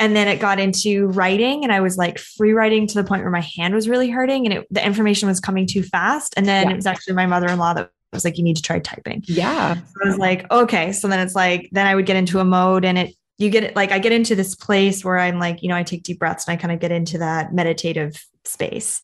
[0.00, 3.22] And then it got into writing, and I was like free writing to the point
[3.22, 6.34] where my hand was really hurting, and it, the information was coming too fast.
[6.36, 6.72] And then yeah.
[6.74, 9.24] it was actually my mother in law that was like, "You need to try typing."
[9.26, 9.74] Yeah.
[9.74, 12.44] So I was like, "Okay." So then it's like, then I would get into a
[12.44, 15.62] mode, and it you get it like I get into this place where I'm like,
[15.62, 19.02] you know, I take deep breaths and I kind of get into that meditative space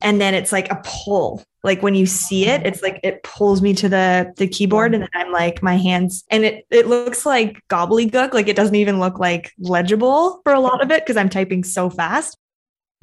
[0.00, 1.42] and then it's like a pull.
[1.64, 5.02] Like when you see it it's like it pulls me to the the keyboard and
[5.02, 8.32] then i'm like my hands and it it looks like gobbledygook.
[8.32, 11.64] Like it doesn't even look like legible for a lot of it because i'm typing
[11.64, 12.36] so fast.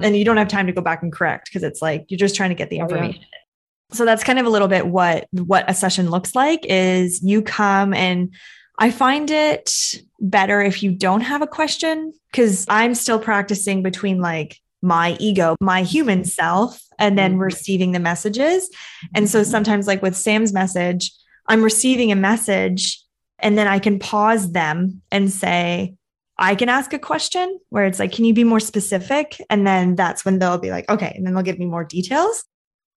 [0.00, 2.34] And you don't have time to go back and correct because it's like you're just
[2.34, 3.96] trying to get the information oh, yeah.
[3.96, 7.42] so that's kind of a little bit what what a session looks like is you
[7.42, 8.34] come and
[8.78, 9.72] I find it
[10.20, 15.56] better if you don't have a question because I'm still practicing between like my ego,
[15.60, 17.42] my human self, and then mm-hmm.
[17.42, 18.70] receiving the messages.
[19.14, 19.50] And so mm-hmm.
[19.50, 21.12] sometimes, like with Sam's message,
[21.48, 23.02] I'm receiving a message
[23.38, 25.94] and then I can pause them and say,
[26.38, 29.40] I can ask a question where it's like, can you be more specific?
[29.48, 31.12] And then that's when they'll be like, okay.
[31.16, 32.44] And then they'll give me more details.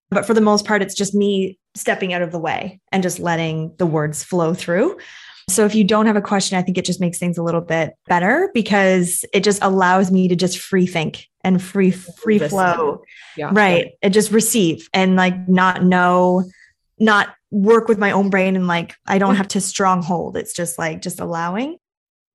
[0.10, 3.20] But for the most part, it's just me stepping out of the way and just
[3.20, 4.98] letting the words flow through.
[5.50, 7.62] So if you don't have a question, I think it just makes things a little
[7.62, 13.02] bit better because it just allows me to just free think and free free flow.
[13.38, 13.50] Yeah.
[13.52, 13.92] Right.
[14.02, 16.44] And just receive and like not know,
[17.00, 20.38] not work with my own brain and like I don't have to stronghold.
[20.38, 21.78] It's just like just allowing.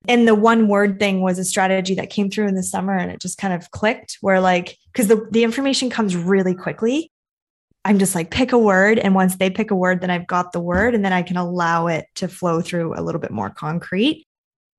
[0.06, 3.10] And the one word thing was a strategy that came through in the summer and
[3.10, 7.10] it just kind of clicked where like because the, the information comes really quickly
[7.84, 8.98] I'm just like, pick a word.
[8.98, 11.36] And once they pick a word, then I've got the word and then I can
[11.36, 14.26] allow it to flow through a little bit more concrete.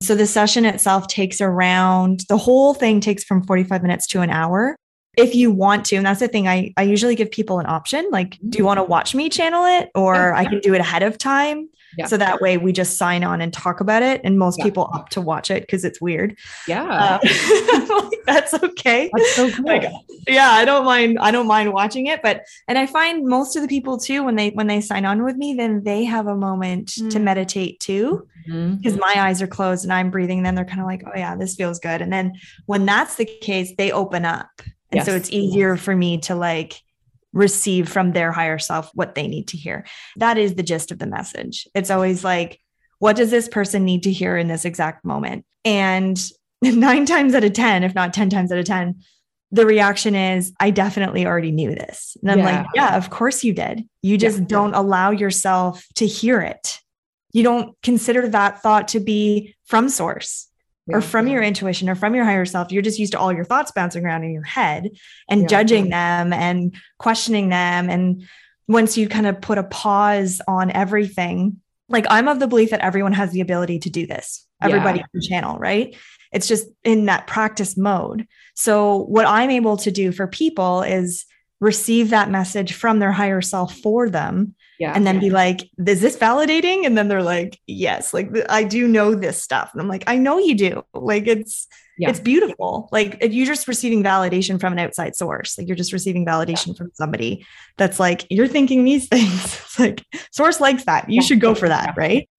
[0.01, 4.29] So the session itself takes around, the whole thing takes from 45 minutes to an
[4.29, 4.75] hour.
[5.17, 8.07] If you want to, and that's the thing, I, I usually give people an option
[8.11, 11.03] like, do you want to watch me channel it or I can do it ahead
[11.03, 11.69] of time?
[11.97, 12.07] Yeah.
[12.07, 14.19] So that way we just sign on and talk about it.
[14.25, 14.65] And most Yeah.
[14.65, 16.37] people opt to watch it because it's weird.
[16.67, 16.83] Yeah.
[17.23, 19.09] Uh, that's okay.
[19.15, 19.65] That's so cool.
[19.65, 19.85] Like,
[20.27, 21.17] yeah, I don't mind.
[21.21, 24.35] I don't mind watching it, but and I find most of the people too when
[24.35, 27.21] they when they sign on with me, then they have a moment to Mm.
[27.23, 30.43] meditate too because my eyes are closed and I'm breathing.
[30.43, 32.01] Then they're kind of like, oh yeah, this feels good.
[32.01, 32.33] And then
[32.65, 34.49] when that's the case, they open up,
[34.91, 36.81] and so it's easier for me to like
[37.33, 39.85] receive from their higher self what they need to hear.
[40.17, 41.67] That is the gist of the message.
[41.75, 42.59] It's always like,
[42.99, 45.45] what does this person need to hear in this exact moment?
[45.65, 46.17] And
[46.61, 49.01] nine times out of 10, if not 10 times out of 10,
[49.51, 52.17] the reaction is, I definitely already knew this.
[52.21, 53.87] And I'm like, yeah, of course you did.
[54.01, 54.45] You just Yeah.
[54.47, 56.79] don't allow yourself to hear it.
[57.31, 60.47] You don't consider that thought to be from source
[60.91, 61.05] or Yeah.
[61.05, 62.71] from your intuition or from your higher self.
[62.71, 64.89] You're just used to all your thoughts bouncing around in your head
[65.29, 65.47] and Yeah.
[65.47, 67.89] judging them and questioning them.
[67.89, 68.23] And
[68.67, 71.57] once you kind of put a pause on everything,
[71.89, 74.45] like I'm of the belief that everyone has the ability to do this.
[74.61, 75.05] Everybody Yeah.
[75.11, 75.95] can channel, right?
[76.31, 78.25] It's just in that practice mode.
[78.55, 81.25] So, what I'm able to do for people is
[81.61, 84.93] receive that message from their higher self for them Yeah.
[84.95, 86.85] and then be like, is this validating?
[86.85, 89.71] And then they're like, yes, like I do know this stuff.
[89.73, 90.83] And I'm like, I know you do.
[90.93, 91.67] Like it's,
[91.97, 92.09] Yeah.
[92.09, 92.89] it's beautiful.
[92.91, 96.75] Like if you're just receiving validation from an outside source, like you're just receiving validation
[96.77, 97.45] from somebody
[97.77, 99.33] that's like, you're thinking these things.
[99.43, 101.09] It's like source likes that.
[101.09, 101.27] You Yeah.
[101.27, 101.87] should go for that.
[101.87, 101.93] Yeah.
[101.95, 102.29] Right.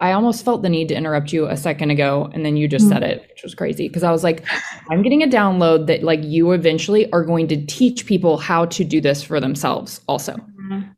[0.00, 2.86] I almost felt the need to interrupt you a second ago, and then you just
[2.86, 3.12] said mm-hmm.
[3.20, 4.44] it, which was crazy because I was like,
[4.90, 8.84] I'm getting a download that like you eventually are going to teach people how to
[8.84, 10.02] do this for themselves.
[10.06, 10.36] Also,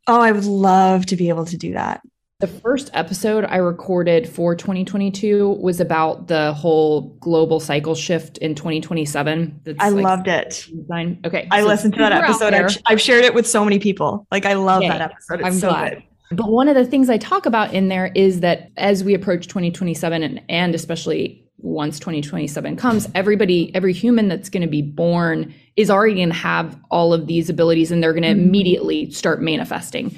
[0.06, 2.00] Oh, I would love to be able to do that.
[2.40, 8.54] the first episode I recorded for 2022 was about the whole global cycle shift in
[8.54, 9.60] 2027.
[9.64, 10.64] That's I like loved it.
[10.72, 11.20] design.
[11.24, 12.54] Okay, I so listened to that episode.
[12.54, 14.26] I've, I've shared it with so many people.
[14.30, 14.88] Like I love Yay.
[14.88, 15.40] that episode.
[15.40, 15.94] It's I'm so glad.
[15.94, 16.02] good.
[16.36, 19.48] But one of the things I talk about in there is that as we approach
[19.48, 25.52] 2027 and, and especially once 2027 comes, everybody, every human that's going to be born
[25.76, 28.46] is already going to have all of these abilities and they're going to Mhm.
[28.46, 30.14] immediately start manifesting.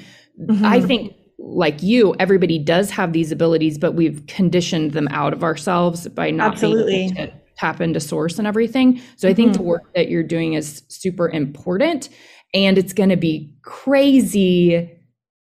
[0.63, 0.87] I Mhm.
[0.87, 6.07] think like you, everybody does have these abilities, but we've conditioned them out of ourselves
[6.09, 7.05] by not being Absolutely.
[7.05, 8.99] able to tap into source and everything.
[9.17, 12.09] So I think the work that you're doing is super important
[12.53, 14.89] and it's going to be crazy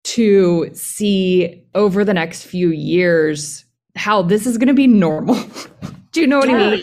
[0.04, 3.64] to see over the next few years
[4.00, 5.34] how this is going to be normal.
[6.12, 6.82] Do you know what I mean?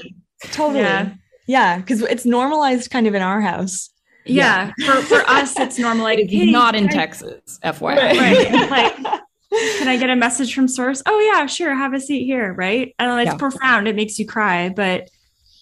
[0.52, 0.82] Totally.
[0.82, 1.14] Yeah.
[1.48, 1.78] Yeah.
[1.78, 3.90] Because it's normalized kind of in our house.
[4.24, 4.72] Yeah.
[4.86, 6.04] For, for us, it's normal.
[6.04, 7.96] Like, It's hey, not in I- Texas, FYI.
[7.96, 9.22] Right.
[9.50, 11.02] Like, Can I get a message from source?
[11.06, 11.74] Oh, yeah, sure.
[11.74, 12.54] Have a seat here.
[12.54, 12.94] Right.
[13.00, 13.22] I don't know.
[13.22, 13.38] It's Yeah.
[13.38, 13.88] profound.
[13.88, 14.70] It makes you cry.
[14.70, 15.10] But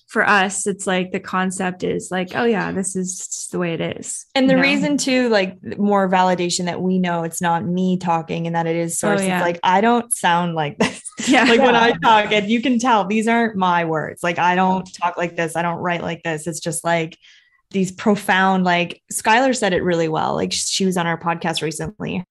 [0.08, 3.82] for us, it's like the concept is like, oh, yeah, this is the way it
[3.82, 4.26] is.
[4.36, 4.64] And the you know?
[4.64, 8.76] reason too, like more validation that we know it's not me talking and that it
[8.76, 9.22] is oh, source.
[9.22, 9.38] Oh, yeah.
[9.38, 11.05] It's like I don't sound like this.
[11.28, 11.44] Yeah.
[11.46, 14.24] like when I talk, and you can tell these aren't my words.
[14.24, 15.56] Like I don't talk like this.
[15.56, 16.48] I don't write like this.
[16.48, 17.18] It's just like
[17.72, 20.36] these profound, like Skylar said it really well.
[20.36, 22.24] Like she was on our podcast recently.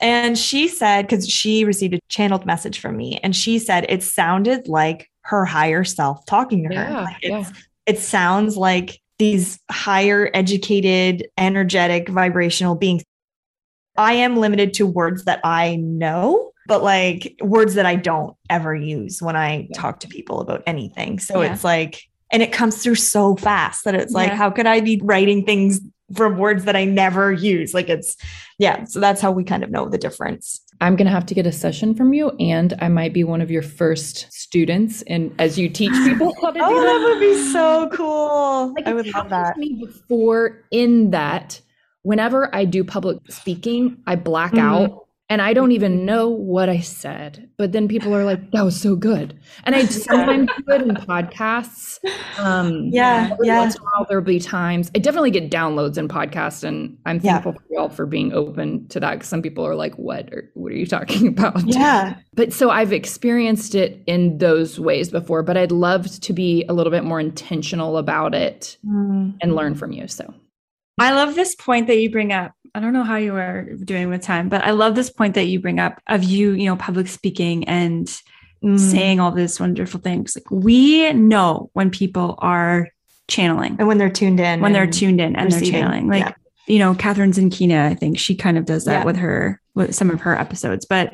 [0.00, 4.02] And she said, because she received a channeled message from me, and she said it
[4.02, 6.82] sounded like her higher self talking to her.
[6.82, 7.50] Yeah, Like yeah.
[7.86, 13.02] it sounds like these higher educated, energetic, vibrational beings.
[13.96, 18.74] I am limited to words that I know, but like words that I don't ever
[18.74, 19.80] use when I Yeah.
[19.80, 21.18] talk to people about anything.
[21.18, 21.52] So Yeah.
[21.52, 22.02] it's like,
[22.32, 24.36] and it comes through so fast that it's like, Yeah.
[24.36, 25.80] how could I be writing things
[26.14, 27.72] from words that I never use?
[27.74, 28.16] Like it's,
[28.58, 28.84] yeah.
[28.84, 30.60] So that's how we kind of know the difference.
[30.80, 33.40] I'm going to have to get a session from you, and I might be one
[33.40, 35.00] of your first students.
[35.06, 38.74] And as you teach people how to do Oh, that, that would be so cool.
[38.74, 39.56] Like, I would love that.
[39.56, 41.62] me before in that
[42.02, 44.58] whenever I do public speaking, I black Mhm.
[44.60, 47.48] out and I don't even know what I said.
[47.58, 49.38] But then people are like, that was so good.
[49.64, 51.98] And I sometimes do it in podcasts.
[52.38, 53.58] Um, Yeah, yeah.
[53.58, 57.16] once in a while, there'll be times I definitely get downloads in podcasts, and I'm
[57.22, 57.32] Yeah.
[57.40, 59.14] thankful for y'all for being open to that.
[59.14, 60.32] Because some people are like, "What?
[60.32, 62.16] Or, what are you talking about?" Yeah.
[62.34, 66.72] But so I've experienced it in those ways before, but I'd love to be a
[66.72, 69.34] little bit more intentional about it Mm.
[69.40, 70.06] and learn from you.
[70.06, 70.32] So
[70.98, 72.52] I love this point that you bring up.
[72.76, 75.46] I don't know how you are doing with time, but I love this point that
[75.46, 78.06] you bring up of you, you know, public speaking and
[78.64, 78.78] Mm.
[78.78, 80.34] saying all these wonderful things.
[80.36, 82.88] Like we know when people are
[83.28, 86.08] channeling, And when they're tuned in, when they're tuned in and they're channeling.
[86.08, 86.32] Like, Yeah.
[86.66, 89.04] you know, Kathrin Zenkina, I think she kind of does that Yeah.
[89.04, 90.86] with her, with some of her episodes.
[90.86, 91.12] But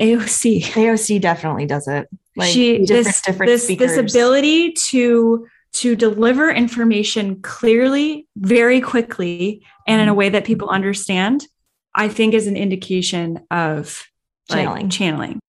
[0.00, 2.08] AOC, AOC definitely does it.
[2.36, 3.96] Like she different, this, different this, speakers.
[3.96, 10.18] this ability to to deliver information clearly, very quickly, and in a mm-hmm.
[10.18, 11.46] way that people understand,
[11.94, 14.02] I think is an indication of
[14.50, 14.88] like, Channeling.
[14.90, 15.40] channeling.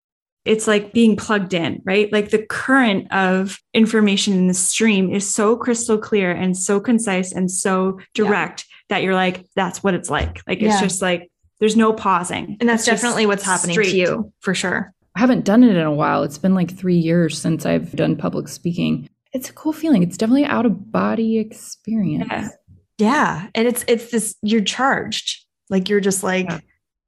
[0.46, 2.12] It's like being plugged in, right?
[2.12, 7.32] Like the current of information in the stream is so crystal clear and so concise
[7.32, 10.42] and so direct that you're like, that's what it's like.
[10.46, 12.58] Like it's just like there's no pausing.
[12.60, 14.94] And that's It's definitely what's happening to you for sure.
[15.16, 16.24] I haven't done it in a while.
[16.24, 19.10] It's been like three years since I've done public speaking.
[19.32, 20.04] It's a cool feeling.
[20.04, 22.28] It's definitely out of body experience.
[22.30, 22.50] Yeah.
[22.98, 23.48] Yeah.
[23.56, 25.44] And it's it's this you're charged.
[25.70, 26.60] Like you're just like Yeah.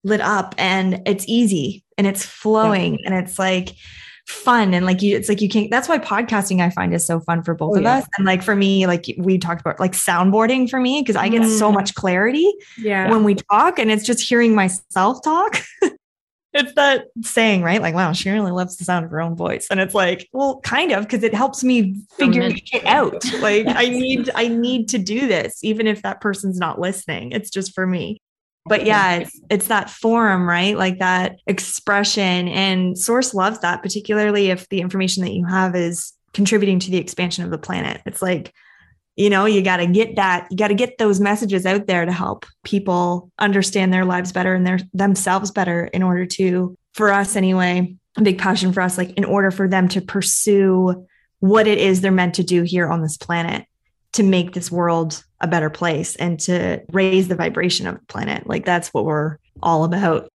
[0.03, 3.75] lit up and it's easy and it's flowing and it's like
[4.27, 7.19] fun and like you it's like you can't that's why podcasting I find is so
[7.19, 7.97] fun for both Oh, of yeah.
[7.97, 8.07] us.
[8.17, 11.45] And like for me, like we talked about like soundboarding for me because I get
[11.47, 11.75] so Mm.
[11.75, 13.09] much clarity Yeah.
[13.11, 15.57] when we talk and it's just hearing myself talk.
[16.55, 17.81] it's that saying, right?
[17.81, 19.67] Like, wow, she really loves the sound of her own voice.
[19.69, 23.23] And it's like, well, kind of, because it helps me figure it out.
[23.45, 27.31] Like I need, I need to do this, even if that person's not listening.
[27.33, 28.21] It's just for me.
[28.65, 30.75] But yeah, it's it's that forum, right?
[30.75, 32.47] Like that expression.
[32.47, 36.97] And source loves that, particularly if the information that you have is contributing to the
[36.97, 38.01] expansion of the planet.
[38.05, 38.53] It's like
[39.15, 42.05] you know you got to get that you got to get those messages out there
[42.05, 47.11] to help people understand their lives better and their themselves better in order to for
[47.11, 51.05] us anyway a big passion for us like in order for them to pursue
[51.39, 53.65] what it is they're meant to do here on this planet
[54.15, 58.47] to make this world a better place and to raise the vibration of the planet.
[58.47, 60.29] Like that's what we're all about.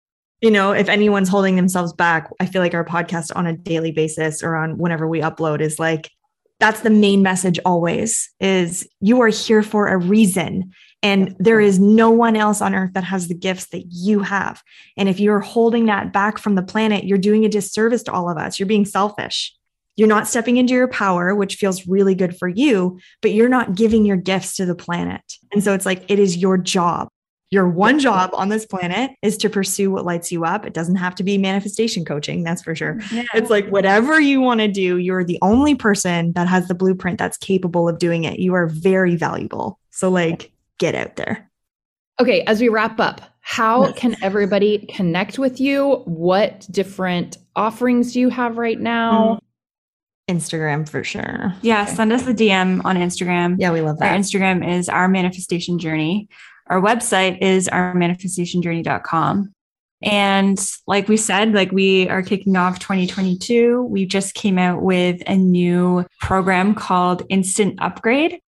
[0.41, 3.91] You know if anyone's holding themselves back i feel like our podcast on a daily
[3.91, 6.11] basis or on whenever we upload is like
[6.59, 10.71] that's the main message always is you are here for a reason.
[11.03, 14.63] And there is no one else on earth that has the gifts that you have.
[14.97, 18.29] And if you're holding that back from the planet you're doing a disservice to all
[18.29, 18.59] of us.
[18.59, 19.53] You're being selfish.
[19.95, 23.75] You're not stepping into your power which feels really good for you but you're not
[23.75, 25.21] giving your gifts to the planet.
[25.51, 27.09] And so it's like it is your job
[27.49, 30.97] your one job on this planet is to pursue what lights you up it doesn't
[30.97, 33.23] have to be manifestation coaching that's for sure Yeah.
[33.33, 37.17] it's like whatever you want to do, you're the only person that has the blueprint
[37.19, 38.39] that's capable of doing it.
[38.39, 39.79] You are very valuable.
[39.91, 41.49] So, like, get out there.
[42.19, 43.97] Okay, as we wrap up, how Yes.
[43.97, 46.01] can everybody connect with you?
[46.05, 49.39] What different offerings do you have right now?
[50.29, 50.35] Mm.
[50.35, 51.53] Instagram for sure.
[51.61, 51.85] yeah.
[51.85, 53.55] Send us a DM on Instagram.
[53.59, 54.19] Yeah, we love Our that.
[54.19, 56.27] Instagram is our manifestation journey.
[56.69, 59.53] Our website is our manifestationjourney.com.
[60.01, 63.83] And like we said, like we are kicking off 2022.
[63.83, 68.39] We just came out with a new program called Instant Upgrade.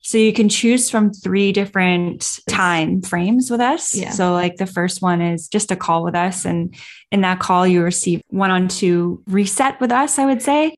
[0.00, 3.94] So you can choose from three different time frames with us.
[3.94, 4.10] Yeah.
[4.10, 6.44] So like the first one is just a call with us.
[6.44, 6.74] And
[7.10, 10.74] in that call, you receive one on two reset with us, I would say.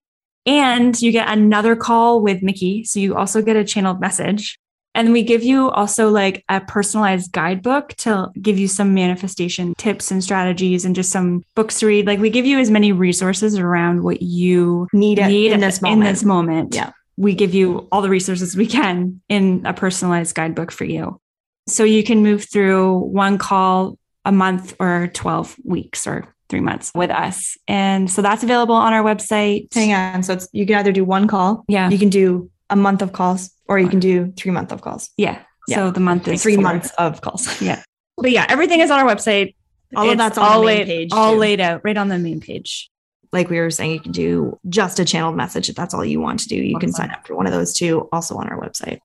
[0.47, 2.87] And you get another call with Micki.
[2.87, 4.59] So you also get a channeled message.
[4.95, 10.11] And we give you also like a personalized guidebook to give you some manifestation tips
[10.11, 12.07] and strategies and just some books to read.
[12.07, 15.91] Like we give you as many resources around what you Need need in this in
[15.91, 16.03] moment.
[16.11, 16.75] this moment.
[16.75, 16.91] Yeah.
[17.17, 21.21] We give you all the resources we can in a personalized guidebook for you.
[21.69, 26.91] So you can move through one call a month or 12 weeks or three months
[26.97, 27.57] with us.
[27.69, 29.73] And so that's available on our website.
[29.73, 30.23] Hang on.
[30.25, 31.89] So, it's you can either do one call, Yeah.
[31.91, 35.09] you can do a month of calls, or you can do three month of calls.
[35.17, 35.43] Yeah.
[35.69, 35.77] Yeah.
[35.77, 36.65] So the month is Three four.
[36.65, 37.49] months of calls.
[37.63, 37.83] Yeah.
[38.19, 39.55] But yeah, everything is on our website.
[39.97, 41.39] All of that's on the all main laid, page, all too.
[41.39, 42.91] laid out right on the main page.
[43.33, 46.21] Like we were saying, you can do just a channeled message if that's all you
[46.21, 46.57] want to do.
[46.57, 48.99] You can sign up for one of those two, also on our website.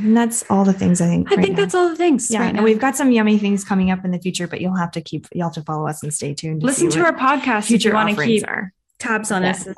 [0.00, 1.30] And that's all the things I think.
[1.30, 1.62] I right think now.
[1.62, 2.30] that's all the things.
[2.30, 4.76] Yeah, right and we've got some yummy things coming up in the future, but you'll
[4.76, 6.62] have to keep you'll have to follow us and stay tuned.
[6.62, 8.72] listen to our podcast if future you want to keep are.
[8.98, 9.50] tabs on Yeah.
[9.50, 9.68] us.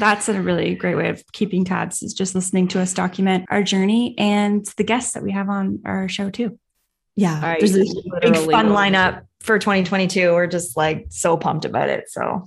[0.00, 3.62] That's a really great way of keeping tabs is just listening to us document our
[3.62, 6.58] journey and the guests that we have on our show too.
[7.16, 10.32] Yeah, I there's this big fun lineup for 2022.
[10.32, 12.08] We're just like so pumped about it.
[12.08, 12.46] So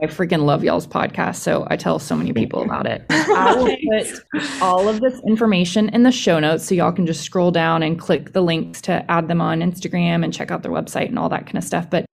[0.00, 1.36] I freaking love y'all's podcast.
[1.36, 3.04] So I tell so many people about it.
[3.10, 7.22] I will put all of this information in the show notes so y'all can just
[7.22, 10.70] scroll down and click the links to add them on Instagram and check out their
[10.70, 11.90] website and all that kind of stuff.
[11.90, 12.06] But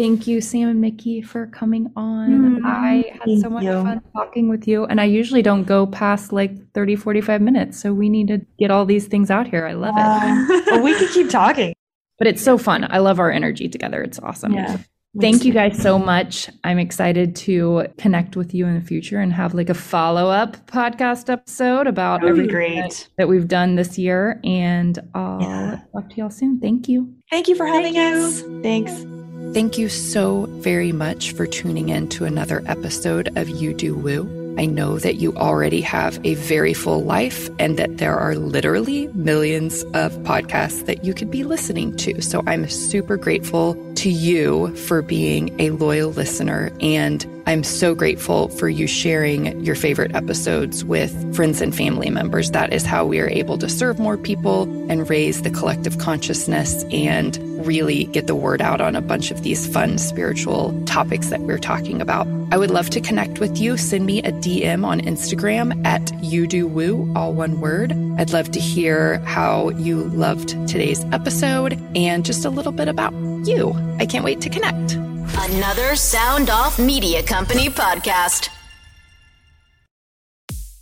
[0.00, 2.60] thank you, Sam and Micki, for coming on.
[2.60, 3.72] Mm, I had so much you.
[3.72, 4.86] fun talking with you.
[4.86, 7.78] And I usually don't go past like 30, 45 minutes.
[7.78, 9.66] So we need to get all these things out here.
[9.66, 10.66] I love it.
[10.70, 11.74] well, we could keep talking.
[12.18, 12.86] But it's so fun.
[12.90, 14.02] I love our energy together.
[14.02, 14.54] It's awesome.
[14.54, 14.78] Yeah.
[15.20, 16.48] Thank you guys so much.
[16.62, 20.56] I'm excited to connect with you in the future and have like a follow up
[20.66, 23.08] podcast episode about That would be everything that, great.
[23.18, 24.40] that we've done this year.
[24.44, 25.80] And I'll Yeah.
[25.92, 26.60] talk to y'all soon.
[26.60, 27.12] Thank you.
[27.30, 28.24] Thank you for Thank having you.
[28.26, 28.42] us.
[28.62, 29.19] Thanks.
[29.52, 34.54] Thank you so very much for tuning in to another episode of You Do Woo.
[34.58, 39.08] I know that you already have a very full life and that there are literally
[39.08, 42.20] millions of podcasts that you could be listening to.
[42.20, 46.70] So I'm super grateful to you for being a loyal listener.
[46.80, 52.50] And I'm so grateful for you sharing your favorite episodes with friends and family members.
[52.52, 56.84] That is how we are able to serve more people and raise the collective consciousness
[56.92, 57.36] and
[57.66, 61.58] really get the word out on a bunch of these fun spiritual topics that we're
[61.58, 62.26] talking about.
[62.52, 63.76] I would love to connect with you.
[63.76, 67.92] Send me a DM on Instagram at you do woo, all one word.
[68.18, 73.12] I'd love to hear how you loved today's episode and just a little bit about
[73.46, 73.74] you.
[73.98, 74.94] I can't wait to connect.
[74.94, 78.48] Another Sound Off Media Company podcast.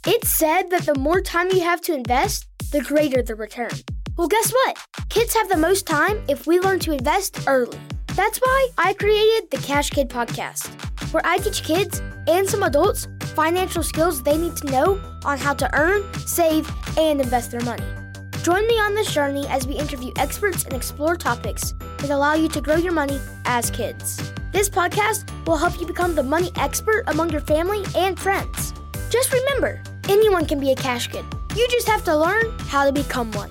[0.06, 3.70] It's said that the more time you have to invest, the greater the return.
[4.18, 4.76] Well, guess what?
[5.10, 7.78] Kids have the most time if we learn to invest early.
[8.16, 10.66] That's why I created the Cash Kid podcast,
[11.12, 13.06] where I teach kids and some adults
[13.36, 17.84] financial skills they need to know on how to earn, save, and invest their money.
[18.42, 22.48] Join me on this journey as we interview experts and explore topics that allow you
[22.48, 24.32] to grow your money as kids.
[24.50, 28.74] This podcast will help you become the money expert among your family and friends.
[29.10, 31.24] Just remember, anyone can be a cash kid.
[31.54, 33.50] You just have to learn how to become one.